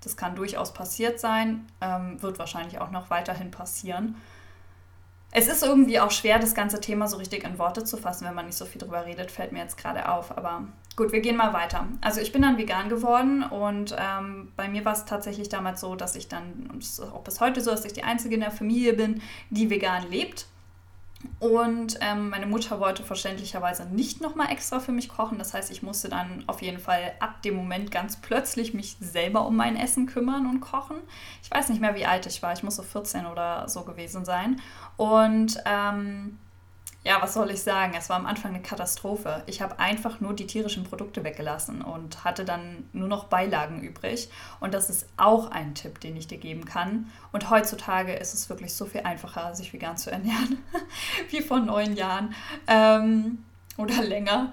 [0.00, 4.16] das kann durchaus passiert sein, ähm, wird wahrscheinlich auch noch weiterhin passieren.
[5.30, 8.34] Es ist irgendwie auch schwer, das ganze Thema so richtig in Worte zu fassen, wenn
[8.34, 10.36] man nicht so viel drüber redet, fällt mir jetzt gerade auf.
[10.36, 10.64] Aber
[10.96, 11.86] gut, wir gehen mal weiter.
[12.00, 15.94] Also ich bin dann vegan geworden und ähm, bei mir war es tatsächlich damals so,
[15.94, 18.40] dass ich dann, und es ist auch bis heute so, dass ich die Einzige in
[18.40, 20.46] der Familie bin, die vegan lebt.
[21.38, 25.38] Und ähm, meine Mutter wollte verständlicherweise nicht nochmal extra für mich kochen.
[25.38, 29.46] Das heißt, ich musste dann auf jeden Fall ab dem Moment ganz plötzlich mich selber
[29.46, 30.96] um mein Essen kümmern und kochen.
[31.42, 32.52] Ich weiß nicht mehr, wie alt ich war.
[32.52, 34.60] Ich muss so 14 oder so gewesen sein.
[34.96, 36.38] Und ähm,
[37.06, 37.94] ja, was soll ich sagen?
[37.96, 39.44] Es war am Anfang eine Katastrophe.
[39.46, 44.28] Ich habe einfach nur die tierischen Produkte weggelassen und hatte dann nur noch Beilagen übrig.
[44.58, 47.08] Und das ist auch ein Tipp, den ich dir geben kann.
[47.30, 50.58] Und heutzutage ist es wirklich so viel einfacher, sich vegan zu ernähren,
[51.30, 52.34] wie vor neun Jahren
[52.66, 53.44] ähm,
[53.76, 54.52] oder länger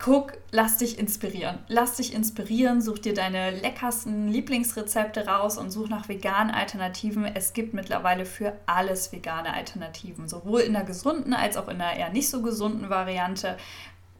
[0.00, 1.58] guck, lass dich inspirieren.
[1.68, 7.24] Lass dich inspirieren, such dir deine leckersten Lieblingsrezepte raus und such nach veganen Alternativen.
[7.24, 11.96] Es gibt mittlerweile für alles vegane Alternativen, sowohl in der gesunden als auch in der
[11.96, 13.58] eher nicht so gesunden Variante.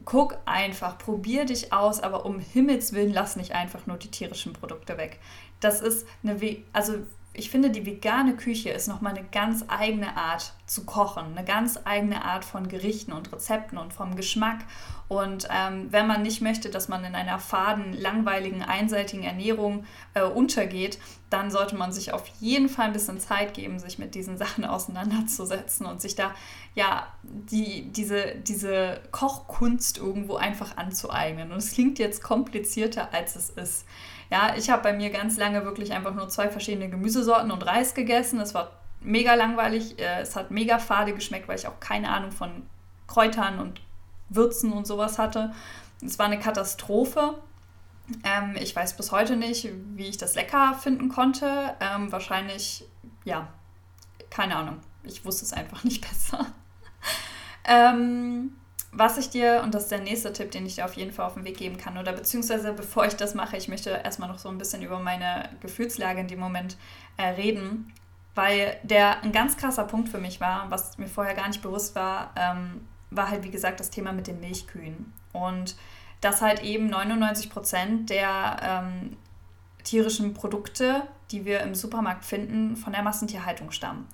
[0.05, 4.53] Guck einfach, probier dich aus, aber um Himmels Willen lass nicht einfach nur die tierischen
[4.53, 5.19] Produkte weg.
[5.59, 6.93] Das ist eine, We also
[7.33, 11.79] ich finde, die vegane Küche ist nochmal eine ganz eigene Art zu kochen, eine ganz
[11.85, 14.59] eigene Art von Gerichten und Rezepten und vom Geschmack.
[15.07, 20.23] Und ähm, wenn man nicht möchte, dass man in einer faden, langweiligen, einseitigen Ernährung äh,
[20.23, 24.37] untergeht, dann sollte man sich auf jeden Fall ein bisschen Zeit geben, sich mit diesen
[24.39, 26.33] Sachen auseinanderzusetzen und sich da
[26.75, 31.51] ja die, diese, diese Kochkunst irgendwo einfach anzueignen.
[31.51, 33.85] Und es klingt jetzt komplizierter, als es ist.
[34.31, 37.93] Ja, ich habe bei mir ganz lange wirklich einfach nur zwei verschiedene Gemüsesorten und Reis
[37.93, 38.39] gegessen.
[38.39, 39.99] Es war mega langweilig.
[39.99, 42.63] Äh, es hat mega fade geschmeckt, weil ich auch keine Ahnung von
[43.07, 43.81] Kräutern und
[44.29, 45.53] Würzen und sowas hatte.
[46.03, 47.35] Es war eine Katastrophe.
[48.23, 51.75] Ähm, ich weiß bis heute nicht, wie ich das lecker finden konnte.
[51.81, 52.85] Ähm, wahrscheinlich,
[53.25, 53.49] ja,
[54.29, 54.77] keine Ahnung.
[55.03, 56.45] Ich wusste es einfach nicht besser.
[57.65, 58.55] ähm,
[58.93, 61.25] was ich dir, und das ist der nächste Tipp, den ich dir auf jeden Fall
[61.25, 64.39] auf den Weg geben kann, oder beziehungsweise bevor ich das mache, ich möchte erstmal noch
[64.39, 66.77] so ein bisschen über meine Gefühlslage in dem Moment
[67.17, 67.93] äh, reden,
[68.35, 71.95] weil der ein ganz krasser Punkt für mich war, was mir vorher gar nicht bewusst
[71.95, 75.13] war, ähm, war halt wie gesagt das Thema mit den Milchkühen.
[75.33, 75.75] Und
[76.21, 79.17] dass halt eben 99 Prozent der ähm,
[79.83, 84.07] tierischen Produkte, die wir im Supermarkt finden, von der Massentierhaltung stammen.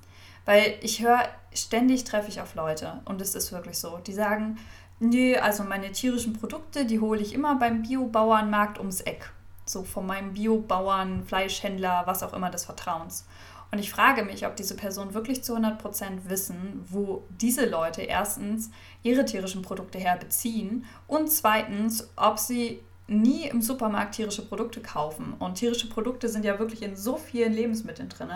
[0.48, 4.58] Weil ich höre, ständig treffe ich auf Leute und es ist wirklich so, die sagen,
[5.02, 9.30] nö, also meine tierischen Produkte, die hole ich immer beim Biobauernmarkt ums Eck.
[9.66, 13.28] So von meinem Biobauern, Fleischhändler, was auch immer des Vertrauens.
[13.72, 18.72] Und ich frage mich, ob diese Personen wirklich zu 100% wissen, wo diese Leute erstens
[19.04, 25.34] ihre tierischen Produkte herbeziehen und zweitens, ob sie nie im Supermarkt tierische Produkte kaufen.
[25.40, 28.30] Und tierische Produkte sind ja wirklich in so vielen Lebensmitteln drin.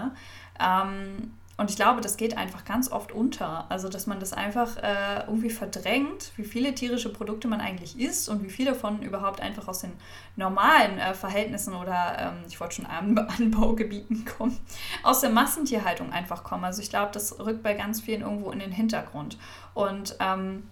[0.59, 3.69] Ähm, und ich glaube, das geht einfach ganz oft unter.
[3.69, 8.29] Also, dass man das einfach äh, irgendwie verdrängt, wie viele tierische Produkte man eigentlich isst
[8.29, 9.91] und wie viel davon überhaupt einfach aus den
[10.35, 14.57] normalen äh, Verhältnissen oder, ähm, ich wollte schon An Anbaugebieten kommen,
[15.03, 16.63] aus der Massentierhaltung einfach kommen.
[16.63, 19.37] Also, ich glaube, das rückt bei ganz vielen irgendwo in den Hintergrund.
[19.75, 20.63] Und ähm,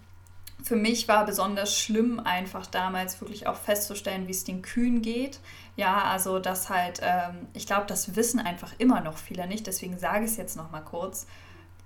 [0.64, 5.38] für mich war besonders schlimm, einfach damals wirklich auch festzustellen, wie es den Kühen geht.
[5.76, 9.66] Ja, also das halt, ähm, ich glaube, das wissen einfach immer noch viele nicht.
[9.66, 11.26] Deswegen sage ich es jetzt nochmal kurz.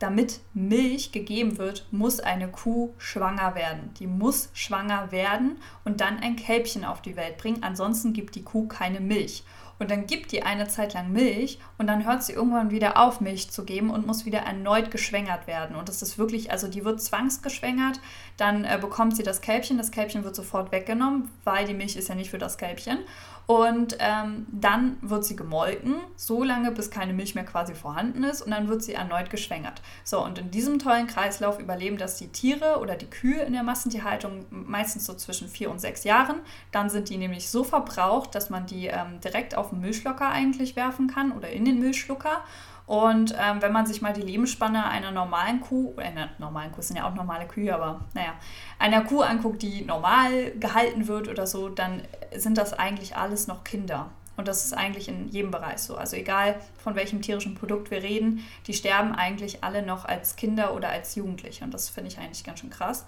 [0.00, 3.94] Damit Milch gegeben wird, muss eine Kuh schwanger werden.
[4.00, 7.62] Die muss schwanger werden und dann ein Kälbchen auf die Welt bringen.
[7.62, 9.44] Ansonsten gibt die Kuh keine Milch.
[9.78, 13.20] Und dann gibt die eine Zeit lang Milch und dann hört sie irgendwann wieder auf,
[13.20, 15.76] Milch zu geben und muss wieder erneut geschwängert werden.
[15.76, 18.00] Und das ist wirklich, also die wird zwangsgeschwängert,
[18.36, 22.08] dann äh, bekommt sie das Kälbchen, das Kälbchen wird sofort weggenommen, weil die Milch ist
[22.08, 22.98] ja nicht für das Kälbchen.
[23.46, 28.40] Und ähm, dann wird sie gemolken, so lange, bis keine Milch mehr quasi vorhanden ist.
[28.40, 29.82] Und dann wird sie erneut geschwängert.
[30.02, 33.62] So, und in diesem tollen Kreislauf überleben das die Tiere oder die Kühe in der
[33.62, 36.36] Massentierhaltung meistens so zwischen vier und sechs Jahren.
[36.72, 40.76] Dann sind die nämlich so verbraucht, dass man die ähm, direkt auf den Milchschlucker eigentlich
[40.76, 42.42] werfen kann oder in den Milchschlucker.
[42.86, 46.96] Und ähm, wenn man sich mal die Lebensspanne einer normalen Kuh, einer normalen Kuh sind
[46.96, 48.34] ja auch normale Kühe, aber naja,
[48.78, 52.02] einer Kuh anguckt, die normal gehalten wird oder so, dann
[52.36, 54.10] sind das eigentlich alles noch Kinder.
[54.36, 55.96] Und das ist eigentlich in jedem Bereich so.
[55.96, 60.74] Also egal von welchem tierischen Produkt wir reden, die sterben eigentlich alle noch als Kinder
[60.74, 61.64] oder als Jugendliche.
[61.64, 63.06] Und das finde ich eigentlich ganz schön krass.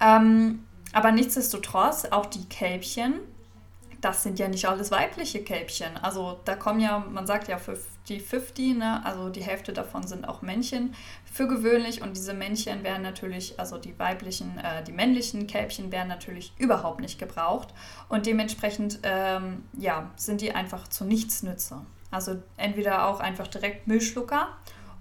[0.00, 3.14] Ähm, aber nichtsdestotrotz, auch die Kälbchen,
[4.00, 5.96] das sind ja nicht alles weibliche Kälbchen.
[5.96, 9.04] Also da kommen ja, man sagt ja 50-50, ne?
[9.04, 13.76] also die Hälfte davon sind auch Männchen für gewöhnlich und diese Männchen werden natürlich, also
[13.76, 17.74] die weiblichen, äh, die männlichen Kälbchen werden natürlich überhaupt nicht gebraucht
[18.08, 21.80] und dementsprechend ähm, ja, sind die einfach zu nichts nütze.
[22.10, 24.48] Also entweder auch einfach direkt Müllschlucker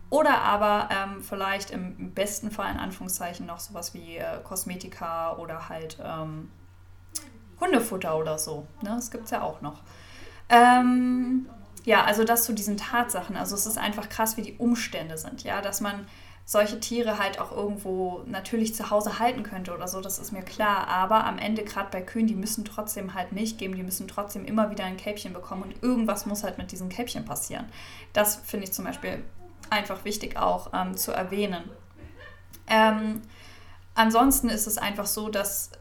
[0.09, 5.69] oder aber ähm, vielleicht im besten Fall in Anführungszeichen noch sowas wie äh, Kosmetika oder
[5.69, 6.49] halt ähm,
[7.59, 8.67] Hundefutter oder so.
[8.81, 8.89] Ne?
[8.95, 9.81] Das gibt es ja auch noch.
[10.49, 11.47] Ähm,
[11.85, 13.35] ja, also das zu diesen Tatsachen.
[13.35, 16.07] Also es ist einfach krass, wie die Umstände sind, ja, dass man
[16.49, 20.43] solche Tiere halt auch irgendwo natürlich zu Hause halten könnte oder so, das ist mir
[20.43, 20.87] klar.
[20.87, 24.45] Aber am Ende, gerade bei Kühen, die müssen trotzdem halt Milch geben, die müssen trotzdem
[24.45, 27.65] immer wieder ein Kälbchen bekommen und irgendwas muss halt mit diesen Kälbchen passieren.
[28.13, 29.23] Das finde ich zum Beispiel
[29.69, 31.69] einfach wichtig auch ähm, zu erwähnen.
[32.67, 33.21] Ähm,
[33.93, 35.71] ansonsten ist es einfach so, dass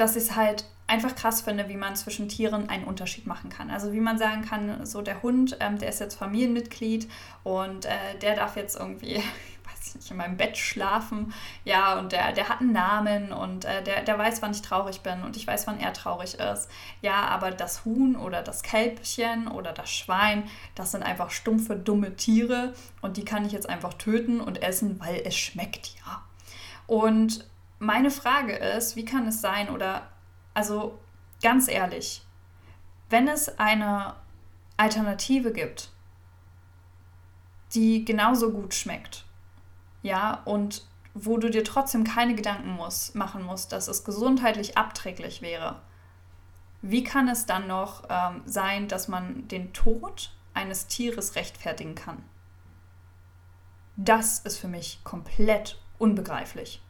[0.00, 3.70] dass ich es halt einfach krass finde, wie man zwischen Tieren einen Unterschied machen kann.
[3.70, 7.08] Also wie man sagen kann, so der Hund, ähm, der ist jetzt Familienmitglied
[7.44, 9.22] und äh, der darf jetzt irgendwie, ich
[9.64, 11.32] weiß nicht, in meinem Bett schlafen,
[11.64, 15.02] ja, und der, der hat einen Namen und äh, der, der weiß, wann ich traurig
[15.02, 16.68] bin und ich weiß, wann er traurig ist.
[17.02, 22.16] Ja, aber das Huhn oder das Kälbchen oder das Schwein, das sind einfach stumpfe, dumme
[22.16, 26.24] Tiere und die kann ich jetzt einfach töten und essen, weil es schmeckt, ja.
[26.88, 27.44] Und
[27.80, 30.06] meine Frage ist, wie kann es sein oder,
[30.54, 31.00] also
[31.42, 32.22] ganz ehrlich,
[33.08, 34.14] wenn es eine
[34.76, 35.90] Alternative gibt,
[37.74, 39.24] die genauso gut schmeckt,
[40.02, 45.42] ja, und wo du dir trotzdem keine Gedanken muss, machen musst, dass es gesundheitlich abträglich
[45.42, 45.80] wäre,
[46.82, 52.22] wie kann es dann noch ähm, sein, dass man den Tod eines Tieres rechtfertigen kann?
[53.96, 56.82] Das ist für mich komplett unbegreiflich.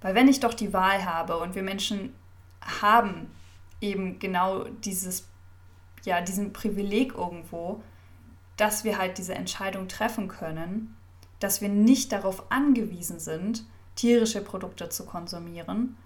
[0.00, 2.14] Weil wenn ich doch die Wahl habe und wir Menschen
[2.60, 3.30] haben
[3.80, 5.28] eben genau dieses,
[6.04, 7.82] ja, diesen Privileg irgendwo,
[8.56, 10.96] dass wir halt diese Entscheidung treffen können,
[11.38, 13.64] dass wir nicht darauf angewiesen sind,
[13.96, 15.96] tierische Produkte zu konsumieren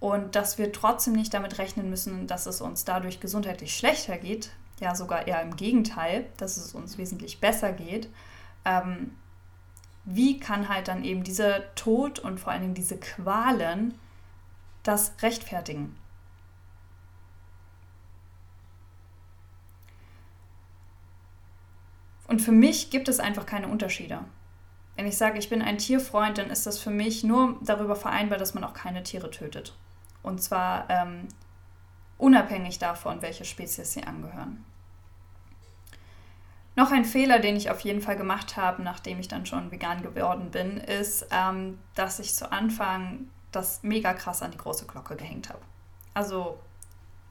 [0.00, 4.50] und dass wir trotzdem nicht damit rechnen müssen, dass es uns dadurch gesundheitlich schlechter geht,
[4.80, 8.08] ja sogar eher im Gegenteil, dass es uns wesentlich besser geht,
[8.64, 9.12] ähm,
[10.10, 13.92] wie kann halt dann eben dieser Tod und vor allen Dingen diese Qualen
[14.82, 15.94] das rechtfertigen?
[22.26, 24.20] Und für mich gibt es einfach keine Unterschiede.
[24.96, 28.38] Wenn ich sage, ich bin ein Tierfreund, dann ist das für mich nur darüber vereinbar,
[28.38, 29.76] dass man auch keine Tiere tötet.
[30.22, 31.28] Und zwar ähm,
[32.16, 34.64] unabhängig davon, welche Spezies sie angehören.
[36.78, 40.00] Noch ein Fehler, den ich auf jeden Fall gemacht habe, nachdem ich dann schon vegan
[40.00, 45.16] geworden bin, ist, ähm, dass ich zu Anfang das mega krass an die große Glocke
[45.16, 45.58] gehängt habe.
[46.14, 46.60] Also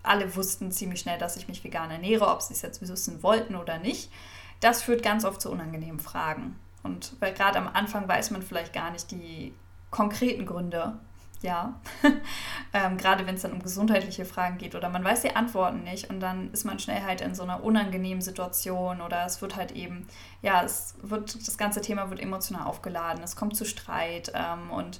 [0.04, 3.56] alle wussten ziemlich schnell, dass ich mich vegan ernähre, ob sie es jetzt wissen wollten
[3.56, 4.12] oder nicht.
[4.60, 6.60] Das führt ganz oft zu unangenehmen Fragen.
[6.84, 9.54] Und weil gerade am Anfang weiß man vielleicht gar nicht die
[9.92, 11.00] konkreten Gründe,
[11.42, 11.80] ja,
[12.74, 16.10] ähm, gerade wenn es dann um gesundheitliche Fragen geht oder man weiß die Antworten nicht
[16.10, 19.72] und dann ist man schnell halt in so einer unangenehmen Situation oder es wird halt
[19.72, 20.08] eben,
[20.42, 25.00] ja, es wird, das ganze Thema wird emotional aufgeladen, es kommt zu Streit ähm, und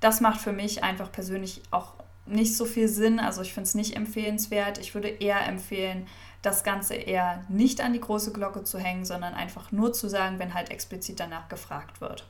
[0.00, 1.94] das macht für mich einfach persönlich auch
[2.26, 4.78] nicht so viel Sinn, also ich finde es nicht empfehlenswert.
[4.78, 6.06] Ich würde eher empfehlen,
[6.40, 10.38] das Ganze eher nicht an die große Glocke zu hängen, sondern einfach nur zu sagen,
[10.38, 12.26] wenn halt explizit danach gefragt wird.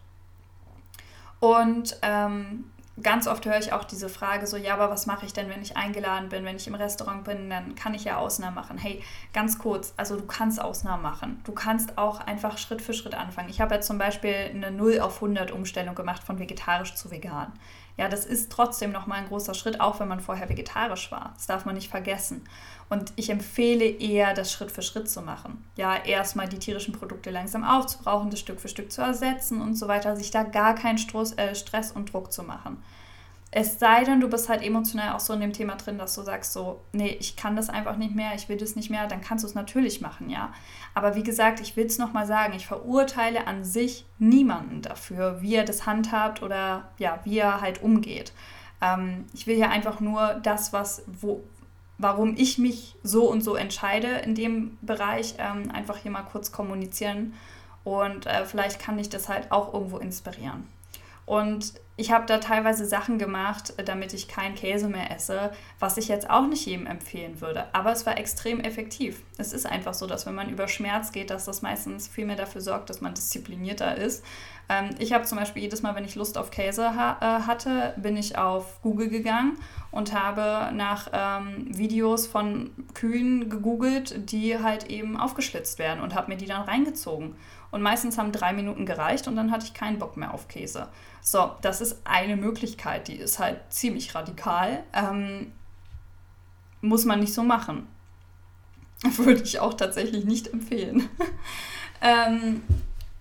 [1.41, 5.33] Und ähm, ganz oft höre ich auch diese Frage so, ja, aber was mache ich
[5.33, 8.55] denn, wenn ich eingeladen bin, wenn ich im Restaurant bin, dann kann ich ja Ausnahmen
[8.55, 8.77] machen.
[8.77, 9.03] Hey,
[9.33, 11.41] ganz kurz, also du kannst Ausnahmen machen.
[11.45, 13.49] Du kannst auch einfach Schritt für Schritt anfangen.
[13.49, 17.53] Ich habe ja zum Beispiel eine 0 auf 100 Umstellung gemacht von vegetarisch zu vegan.
[17.97, 21.33] Ja, das ist trotzdem nochmal ein großer Schritt, auch wenn man vorher vegetarisch war.
[21.35, 22.45] Das darf man nicht vergessen.
[22.93, 25.65] Und ich empfehle eher, das Schritt für Schritt zu machen.
[25.77, 29.89] Ja, erstmal die tierischen Produkte langsam aufzubrauchen, das Stück für Stück zu ersetzen und so
[29.89, 32.83] weiter, sich da gar keinen Stress, äh, Stress und Druck zu machen.
[33.51, 36.21] Es sei denn, du bist halt emotional auch so in dem Thema drin, dass du
[36.21, 39.23] sagst so, nee, ich kann das einfach nicht mehr, ich will das nicht mehr, dann
[39.23, 40.53] kannst du es natürlich machen, ja.
[40.93, 45.55] Aber wie gesagt, ich will es nochmal sagen, ich verurteile an sich niemanden dafür, wie
[45.55, 48.35] er das handhabt oder ja, wie er halt umgeht.
[48.83, 51.43] Ähm, ich will ja einfach nur das, was, wo,
[52.03, 56.51] warum ich mich so und so entscheide in dem Bereich, ähm, einfach hier mal kurz
[56.51, 57.35] kommunizieren
[57.85, 60.67] und äh, vielleicht kann ich das halt auch irgendwo inspirieren.
[61.25, 65.99] Und ich habe da teilweise Sachen gemacht, äh, damit ich keinen Käse mehr esse, was
[65.99, 67.67] ich jetzt auch nicht jedem empfehlen würde.
[67.75, 69.23] Aber es war extrem effektiv.
[69.39, 72.37] Es ist einfach so, dass wenn man über Schmerz geht, dass das meistens viel mehr
[72.37, 74.25] dafür sorgt, dass man disziplinierter ist.
[74.69, 77.95] Ähm, ich habe zum Beispiel jedes Mal, wenn ich Lust auf Käse ha äh, hatte,
[77.97, 79.59] bin ich auf Google gegangen
[79.91, 86.31] und habe nach ähm, Videos von Kühen gegoogelt, die halt eben aufgeschlitzt werden und habe
[86.31, 87.37] mir die dann reingezogen.
[87.73, 90.89] Und meistens haben drei Minuten gereicht und dann hatte ich keinen Bock mehr auf Käse.
[91.23, 94.85] So, das ist eine Möglichkeit, die ist halt ziemlich radikal.
[94.93, 95.53] Ähm,
[96.83, 97.89] muss man nicht so machen.
[99.17, 101.09] Würde ich auch tatsächlich nicht empfehlen.
[102.03, 102.63] ähm,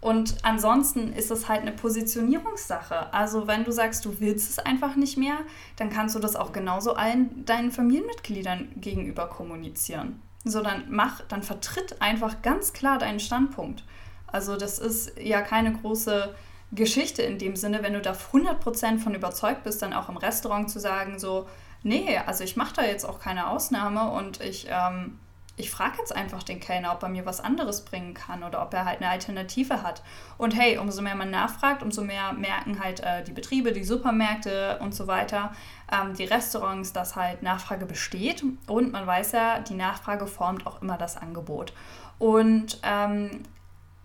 [0.02, 3.14] und ansonsten ist es halt eine Positionierungssache.
[3.14, 5.38] Also wenn du sagst, du willst es einfach nicht mehr,
[5.78, 10.22] dann kannst du das auch genauso allen deinen Familienmitgliedern gegenüber kommunizieren.
[10.44, 13.84] So, dann mach, dann vertritt einfach ganz klar deinen Standpunkt.
[14.32, 16.34] Also das ist ja keine große
[16.72, 20.70] Geschichte in dem Sinne, wenn du da 100% von überzeugt bist, dann auch im Restaurant
[20.70, 21.48] zu sagen, so,
[21.84, 25.20] nee, also ich mache da jetzt auch keine Ausnahme und ich, ähm,
[25.58, 28.74] ich frage jetzt einfach den Kellner, ob er mir was anderes bringen kann oder ob
[28.74, 30.02] er halt eine Alternative hat.
[30.38, 34.80] Und hey, umso mehr man nachfragt, umso mehr merken halt äh, die Betriebe, die Supermärkte
[34.80, 35.54] und so weiter,
[35.91, 38.44] ähm, die Restaurants, dass halt Nachfrage besteht.
[38.65, 41.74] Und man weiß ja, die Nachfrage formt auch immer das Angebot.
[42.17, 43.44] Und ähm,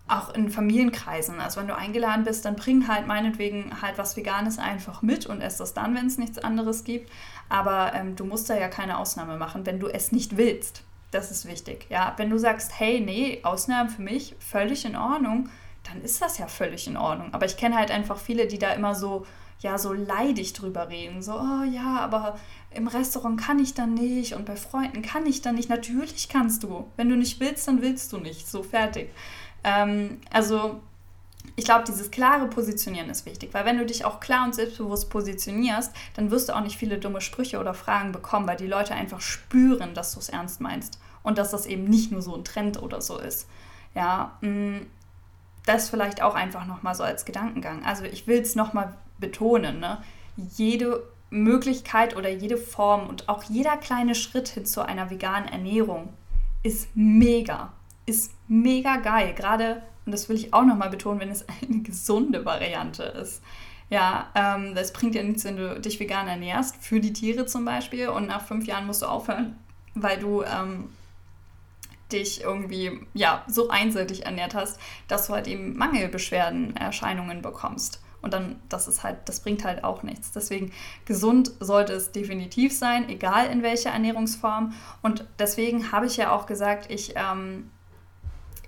[0.07, 1.39] auch in Familienkreisen.
[1.39, 5.41] Also wenn du eingeladen bist, dann bring halt meinetwegen halt was Veganes einfach mit und
[5.41, 7.11] ess das dann, wenn es nichts anderes gibt.
[7.49, 10.83] Aber ähm, du musst da ja keine Ausnahme machen, wenn du es nicht willst.
[11.11, 11.87] Das ist wichtig.
[11.89, 15.49] Ja, wenn du sagst, hey, nee, Ausnahmen für mich völlig in Ordnung,
[15.83, 17.33] dann ist das ja völlig in Ordnung.
[17.33, 19.25] Aber ich kenne halt einfach viele, die da immer so,
[19.59, 21.21] ja, so leidig drüber reden.
[21.21, 22.37] So, oh ja, aber
[22.71, 25.69] im Restaurant kann ich dann nicht und bei Freunden kann ich dann nicht.
[25.69, 26.91] Natürlich kannst du.
[26.97, 28.47] Wenn du nicht willst, dann willst du nicht.
[28.47, 29.09] So fertig.
[29.63, 30.81] Ähm, also
[31.55, 35.09] ich glaube, dieses klare Positionieren ist wichtig, weil wenn du dich auch klar und selbstbewusst
[35.09, 38.93] positionierst, dann wirst du auch nicht viele dumme Sprüche oder Fragen bekommen, weil die Leute
[38.93, 42.43] einfach spüren, dass du es ernst meinst und dass das eben nicht nur so ein
[42.43, 43.47] Trend oder so ist.
[43.95, 44.81] Ja, mm,
[45.65, 47.83] das vielleicht auch einfach nochmal so als Gedankengang.
[47.85, 50.01] Also ich will es nochmal betonen, ne?
[50.35, 56.13] jede Möglichkeit oder jede Form und auch jeder kleine Schritt hin zu einer veganen Ernährung
[56.63, 57.73] ist mega
[58.07, 59.35] ist mega geil.
[59.35, 63.43] Gerade, und das will ich auch nochmal betonen, wenn es eine gesunde Variante ist.
[63.89, 67.63] Ja, ähm, das bringt ja nichts, wenn du dich vegan ernährst, für die Tiere zum
[67.63, 69.55] Beispiel, und nach fünf Jahren musst du aufhören,
[69.95, 70.89] weil du ähm,
[72.11, 78.01] dich irgendwie ja so einseitig ernährt hast, dass du halt eben Mangelbeschwerden, Erscheinungen bekommst.
[78.21, 80.31] Und dann, das ist halt, das bringt halt auch nichts.
[80.31, 80.73] Deswegen
[81.05, 84.73] gesund sollte es definitiv sein, egal in welcher Ernährungsform.
[85.01, 87.69] Und deswegen habe ich ja auch gesagt, ich ähm,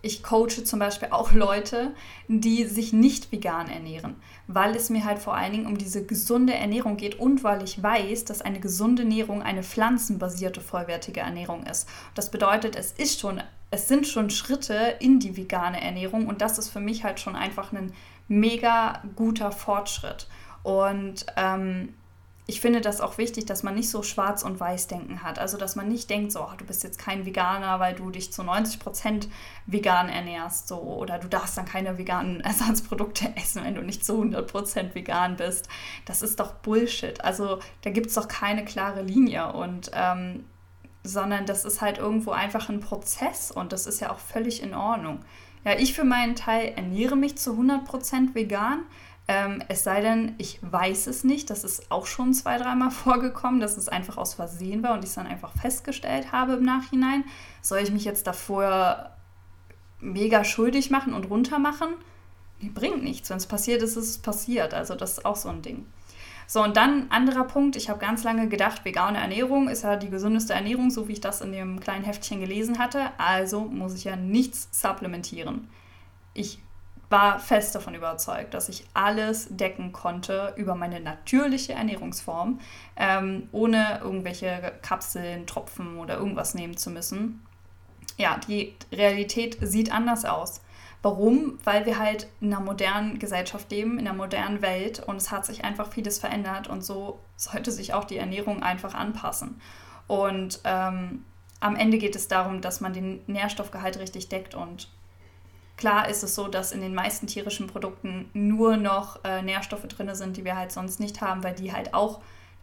[0.02, 1.94] ich coache zum Beispiel auch Leute,
[2.28, 4.16] die sich nicht vegan ernähren,
[4.48, 7.82] weil es mir halt vor allen Dingen um diese gesunde Ernährung geht und weil ich
[7.82, 11.88] weiß, dass eine gesunde Ernährung eine pflanzenbasierte vollwertige Ernährung ist.
[12.16, 13.42] Das bedeutet, es ist schon,
[13.72, 17.36] es sind schon Schritte in die vegane Ernährung und das ist für mich halt schon
[17.36, 17.94] einfach ein
[18.28, 20.28] mega guter Fortschritt.
[20.64, 21.94] Und ähm,
[22.50, 25.38] ich finde das auch wichtig, dass man nicht so schwarz und weiß denken hat.
[25.38, 28.34] Also, dass man nicht denkt, so, oh, du bist jetzt kein Veganer, weil du dich
[28.34, 29.30] zu 90 Prozent
[29.68, 34.14] vegan ernährst, so, oder du darfst dann keine veganen Ersatzprodukte essen, wenn du nicht zu
[34.14, 35.70] 100 Prozent vegan bist.
[36.06, 37.24] Das ist doch Bullshit.
[37.24, 40.46] Also, da gibt es doch keine klare Linie und, ähm,
[41.04, 44.74] sondern das ist halt irgendwo einfach ein Prozess und das ist ja auch völlig in
[44.74, 45.20] Ordnung.
[45.66, 48.80] Ja, ich für meinen Teil ernähre mich zu 100 Prozent vegan
[49.30, 51.52] ähm, es sei denn, ich weiß es nicht.
[51.52, 55.12] Das ist auch schon zwei, dreimal vorgekommen, dass es einfach aus Versehen war und ich
[55.12, 57.24] es dann einfach festgestellt habe im Nachhinein.
[57.62, 59.12] Soll ich mich jetzt davor
[60.00, 61.90] mega schuldig machen und runtermachen?
[62.60, 63.30] Nee, bringt nichts.
[63.30, 64.74] Wenn es passiert ist, ist es passiert.
[64.74, 65.86] Also das ist auch so ein Ding.
[66.48, 67.76] So, und dann anderer Punkt.
[67.76, 71.22] Ich habe ganz lange gedacht, vegane Ernährung ist ja die gesündeste Ernährung, so wie ich
[71.22, 73.12] das in dem kleinen Heftchen gelesen hatte.
[73.20, 75.70] Also muss ich ja nichts supplementieren.
[76.34, 76.64] Ich
[77.10, 82.60] war fest davon überzeugt, dass ich alles decken konnte über meine natürliche Ernährungsform,
[82.96, 87.44] ähm, ohne irgendwelche Kapseln, Tropfen oder irgendwas nehmen zu müssen.
[88.18, 90.62] Ja, die Realität sieht anders aus.
[91.02, 91.58] Warum?
[91.64, 95.46] Weil wir halt in einer modernen Gesellschaft leben, in einer modernen Welt und es hat
[95.46, 99.62] sich einfach vieles verändert und so sollte sich auch die Ernährung einfach anpassen.
[100.08, 101.24] Und ähm,
[101.62, 104.90] am Ende geht es darum, dass man den Nährstoffgehalt richtig deckt und
[105.80, 110.14] Klar ist es so, dass in den meisten tierischen Produkten nur noch äh, Nährstoffe drin
[110.14, 112.20] sind, die wir halt sonst nicht haben, weil die halt auch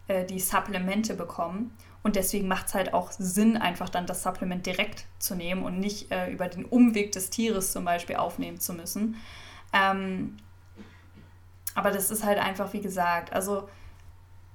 [0.07, 1.75] äh, die Supplemente bekommen.
[2.03, 5.81] Und deswegen macht es halt auch Sinn, einfach dann das Supplement direkt zu nehmen und
[5.81, 9.17] nicht äh, über den Umweg des Tieres zum Beispiel aufnehmen zu müssen.
[9.73, 10.37] Ähm,
[11.75, 13.67] aber das ist halt einfach, wie gesagt, also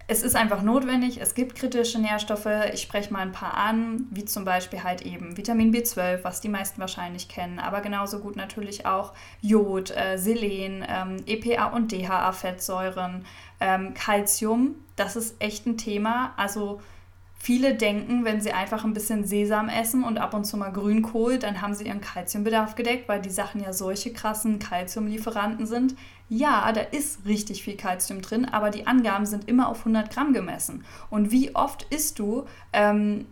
[0.07, 4.25] es ist einfach notwendig, es gibt kritische Nährstoffe, ich spreche mal ein paar an, wie
[4.25, 8.85] zum Beispiel halt eben Vitamin B12, was die meisten wahrscheinlich kennen, aber genauso gut natürlich
[8.85, 13.25] auch Jod, äh, Selen, ähm, EPA und DHA-Fettsäuren,
[13.59, 16.81] ähm, Calcium, das ist echt ein Thema, also
[17.43, 21.39] Viele denken, wenn sie einfach ein bisschen Sesam essen und ab und zu mal Grünkohl,
[21.39, 25.95] dann haben sie ihren Kalziumbedarf gedeckt, weil die Sachen ja solche krassen Kalziumlieferanten sind.
[26.29, 30.33] Ja, da ist richtig viel Kalzium drin, aber die Angaben sind immer auf 100 Gramm
[30.33, 30.85] gemessen.
[31.09, 33.25] Und wie oft isst du ähm,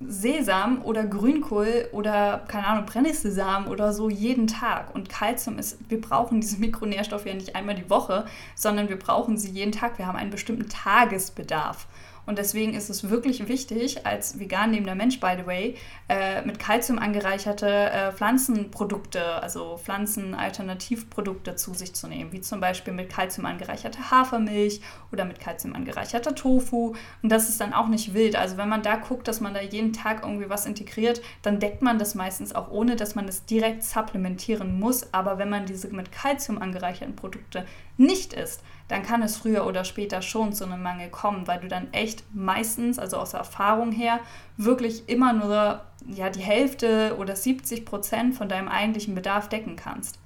[0.00, 4.94] Sesam oder Grünkohl oder, keine Ahnung, Brennnesselsamen oder so jeden Tag.
[4.94, 9.38] Und Kalzium ist, wir brauchen diese Mikronährstoffe ja nicht einmal die Woche, sondern wir brauchen
[9.38, 9.96] sie jeden Tag.
[9.96, 11.86] Wir haben einen bestimmten Tagesbedarf.
[12.28, 15.76] Und deswegen ist es wirklich wichtig, als vegan lebender Mensch, by the way,
[16.10, 22.92] äh, mit Kalzium angereicherte äh, Pflanzenprodukte, also Pflanzenalternativprodukte zu sich zu nehmen, wie zum Beispiel
[22.92, 26.94] mit Kalzium angereicherte Hafermilch oder mit Kalzium angereicherter Tofu.
[27.22, 28.36] Und das ist dann auch nicht wild.
[28.36, 31.80] Also wenn man da guckt, dass man da jeden Tag irgendwie was integriert, dann deckt
[31.80, 35.14] man das meistens auch ohne, dass man das direkt supplementieren muss.
[35.14, 37.64] Aber wenn man diese mit Kalzium angereicherten Produkte
[37.96, 41.68] nicht isst, dann kann es früher oder später schon zu einem Mangel kommen, weil du
[41.68, 44.20] dann echt meistens, also aus Erfahrung her,
[44.56, 50.18] wirklich immer nur ja, die Hälfte oder 70 Prozent von deinem eigentlichen Bedarf decken kannst.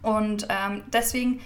[0.00, 1.40] Und ähm, deswegen,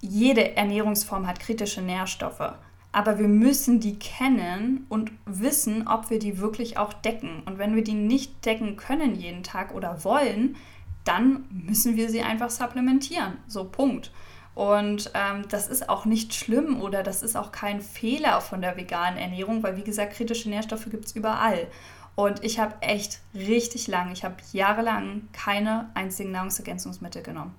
[0.00, 2.54] jede Ernährungsform hat kritische Nährstoffe.
[2.92, 7.42] Aber wir müssen die kennen und wissen, ob wir die wirklich auch decken.
[7.44, 10.56] Und wenn wir die nicht decken können jeden Tag oder wollen,
[11.04, 13.38] dann müssen wir sie einfach supplementieren.
[13.46, 14.10] So, Punkt.
[14.54, 18.76] Und ähm, das ist auch nicht schlimm oder das ist auch kein Fehler von der
[18.76, 21.66] veganen Ernährung, weil wie gesagt, kritische Nährstoffe gibt es überall.
[22.14, 27.54] Und ich habe echt richtig lang, ich habe jahrelang keine einzigen Nahrungsergänzungsmittel genommen.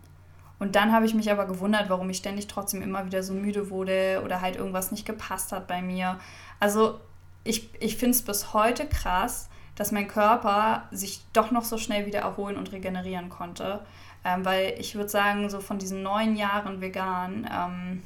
[0.57, 3.69] Und dann habe ich mich aber gewundert, warum ich ständig trotzdem immer wieder so müde
[3.69, 6.17] wurde oder halt irgendwas nicht gepasst hat bei mir.
[6.61, 7.01] Also
[7.43, 12.05] ich, ich finde es bis heute krass, dass mein Körper sich doch noch so schnell
[12.05, 13.81] wieder erholen und regenerieren konnte.
[14.25, 18.01] Ähm, weil ich würde sagen, so von diesen neun Jahren vegan ähm,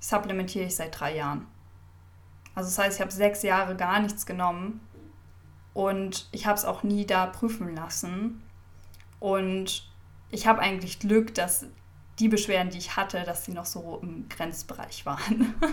[0.00, 1.46] supplementiere ich seit drei Jahren.
[2.56, 4.80] Also das heißt, ich habe sechs Jahre gar nichts genommen
[5.74, 8.42] und ich habe es auch nie da prüfen lassen.
[9.20, 9.88] Und
[10.30, 11.66] ich habe eigentlich Glück, dass
[12.20, 15.54] die Beschwerden, die ich hatte, dass sie noch so im Grenzbereich waren.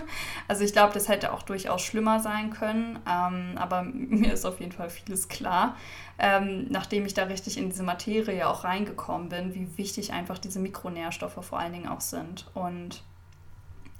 [0.48, 4.60] Also ich glaube, das hätte auch durchaus schlimmer sein können, ähm, aber mir ist auf
[4.60, 5.76] jeden Fall vieles klar,
[6.18, 10.58] ähm, nachdem ich da richtig in diese Materie auch reingekommen bin, wie wichtig einfach diese
[10.58, 12.50] Mikronährstoffe vor allen Dingen auch sind.
[12.54, 13.02] Und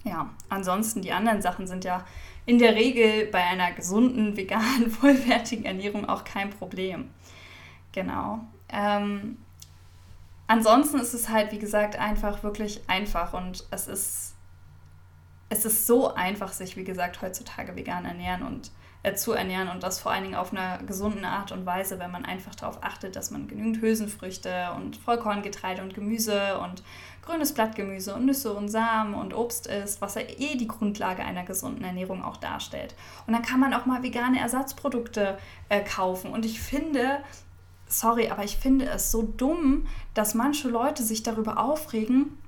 [0.05, 2.05] ja, ansonsten die anderen Sachen sind ja
[2.45, 7.11] in der Regel bei einer gesunden, veganen, vollwertigen Ernährung auch kein Problem.
[7.93, 8.40] Genau.
[8.68, 9.38] Ähm,
[10.53, 14.35] ansonsten ist es halt, wie gesagt, einfach wirklich einfach und es ist,
[15.49, 18.71] es ist so einfach, sich, wie gesagt, heutzutage vegan ernähren und
[19.03, 22.11] äh, zu ernähren und das vor allen Dingen auf einer gesunden Art und Weise, wenn
[22.11, 26.83] man einfach darauf achtet, dass man genügend Hülsenfrüchte und Vollkorngetreide und Gemüse und
[27.23, 31.45] grünes Blattgemüse und Nüsse und Samen und Obst isst, was ja eh die Grundlage einer
[31.45, 32.95] gesunden Ernährung auch darstellt.
[33.27, 35.39] Und dann kann man auch mal vegane Ersatzprodukte
[35.71, 36.31] äh, kaufen.
[36.31, 37.21] Und ich finde,
[37.93, 42.38] sorry, aber ich finde es so dumm, dass manche Leute sich darüber aufregen,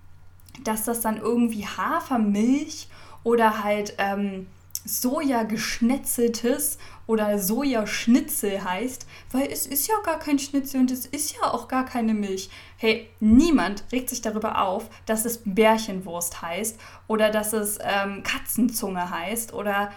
[0.63, 2.89] dass das dann irgendwie Hafermilch
[3.23, 4.47] oder halt ähm,
[4.85, 11.53] Soja-geschnetzeltes oder Sojaschnitzel heißt, weil es ist ja gar kein Schnitzel und es ist ja
[11.53, 12.51] auch gar keine Milch.
[12.77, 19.11] Hey, niemand regt sich darüber auf, dass es Bärchenwurst heißt oder dass es ähm, Katzenzunge
[19.11, 19.91] heißt oder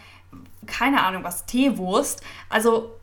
[0.65, 2.21] keine Ahnung was, Teewurst.
[2.49, 2.96] Also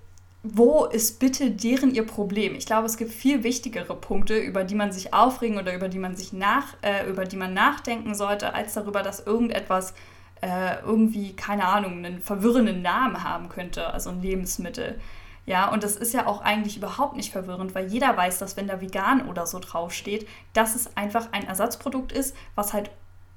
[0.47, 2.55] wo ist bitte deren ihr Problem?
[2.55, 5.99] Ich glaube, es gibt viel wichtigere Punkte, über die man sich aufregen oder über die
[5.99, 9.95] man sich nach, äh, über die man nachdenken sollte, als darüber, dass irgendetwas
[10.43, 15.01] äh, irgendwie, keine Ahnung, einen verwirrenden Namen haben könnte, also ein Lebensmittel.
[15.47, 18.69] Ja, und das ist ja auch eigentlich überhaupt nicht verwirrend, weil jeder weiß, dass wenn
[18.69, 22.91] da vegan oder so draufsteht, dass es einfach ein Ersatzprodukt ist, was halt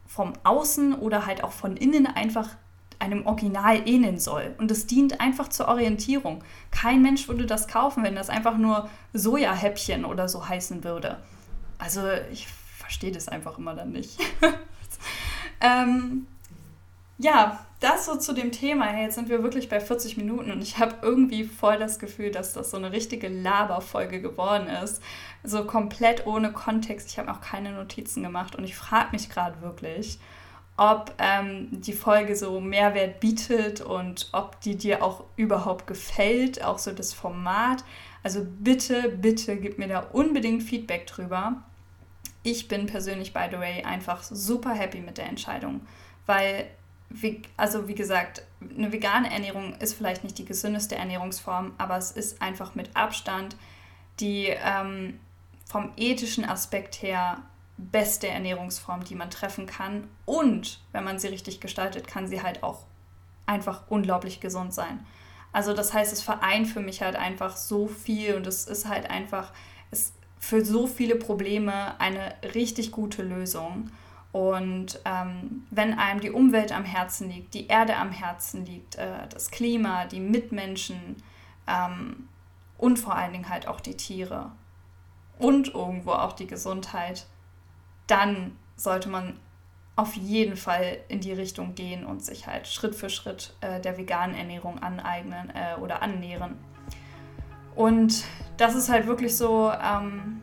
[0.05, 2.49] vom Außen oder halt auch von innen einfach
[2.99, 4.55] einem Original ähneln soll.
[4.57, 6.43] Und es dient einfach zur Orientierung.
[6.71, 11.17] Kein Mensch würde das kaufen, wenn das einfach nur Sojahäppchen oder so heißen würde.
[11.77, 14.19] Also ich verstehe das einfach immer dann nicht.
[15.61, 16.27] ähm,
[17.17, 18.99] ja, das so zu dem Thema.
[18.99, 22.53] Jetzt sind wir wirklich bei 40 Minuten und ich habe irgendwie voll das Gefühl, dass
[22.53, 25.01] das so eine richtige Laberfolge geworden ist.
[25.43, 27.09] So komplett ohne Kontext.
[27.09, 30.19] Ich habe auch keine Notizen gemacht und ich frage mich gerade wirklich,
[30.77, 36.77] ob ähm, die Folge so Mehrwert bietet und ob die dir auch überhaupt gefällt, auch
[36.77, 37.83] so das Format.
[38.23, 41.63] Also bitte, bitte gib mir da unbedingt Feedback drüber.
[42.43, 45.81] Ich bin persönlich, by the way, einfach super happy mit der Entscheidung,
[46.27, 46.67] weil,
[47.57, 48.43] also wie gesagt,
[48.75, 53.55] eine vegane Ernährung ist vielleicht nicht die gesündeste Ernährungsform, aber es ist einfach mit Abstand
[54.19, 55.19] die ähm,
[55.65, 57.41] vom ethischen Aspekt her
[57.77, 60.09] beste Ernährungsform, die man treffen kann.
[60.25, 62.81] Und wenn man sie richtig gestaltet, kann sie halt auch
[63.45, 65.05] einfach unglaublich gesund sein.
[65.53, 69.09] Also das heißt, es vereint für mich halt einfach so viel und es ist halt
[69.09, 69.53] einfach
[69.91, 73.89] es für so viele Probleme eine richtig gute Lösung.
[74.31, 79.27] Und ähm, wenn einem die Umwelt am Herzen liegt, die Erde am Herzen liegt, äh,
[79.29, 81.15] das Klima, die Mitmenschen
[81.65, 82.27] ähm,
[82.77, 84.51] und vor allen Dingen halt auch die Tiere
[85.39, 87.25] und irgendwo auch die Gesundheit,
[88.07, 89.39] dann sollte man
[89.95, 93.97] auf jeden Fall in die Richtung gehen und sich halt Schritt für Schritt äh, der
[93.97, 96.57] veganen Ernährung aneignen äh, oder annähern.
[97.75, 98.23] Und
[98.57, 100.41] das ist halt wirklich so, ähm,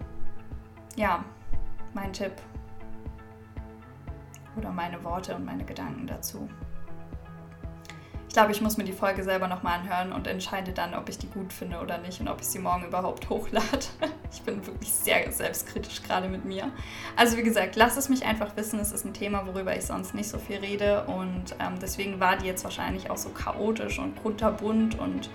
[0.96, 1.24] ja,
[1.94, 2.32] mein Tipp
[4.56, 6.48] oder meine Worte und meine Gedanken dazu.
[8.34, 11.18] Ich glaube, ich muss mir die Folge selber nochmal anhören und entscheide dann, ob ich
[11.18, 13.86] die gut finde oder nicht und ob ich sie morgen überhaupt hochlade.
[14.32, 16.72] Ich bin wirklich sehr selbstkritisch gerade mit mir.
[17.14, 18.80] Also wie gesagt, lasst es mich einfach wissen.
[18.80, 22.36] Es ist ein Thema, worüber ich sonst nicht so viel rede und ähm, deswegen war
[22.36, 25.30] die jetzt wahrscheinlich auch so chaotisch und kunterbunt und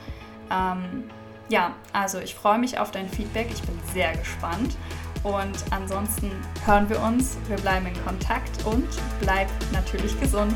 [0.51, 1.05] ähm,
[1.47, 3.47] ja, also ich freue mich auf dein Feedback.
[3.49, 4.75] Ich bin sehr gespannt.
[5.23, 6.31] Und ansonsten
[6.65, 8.89] hören wir uns, wir bleiben in Kontakt und
[9.21, 10.55] bleib natürlich gesund.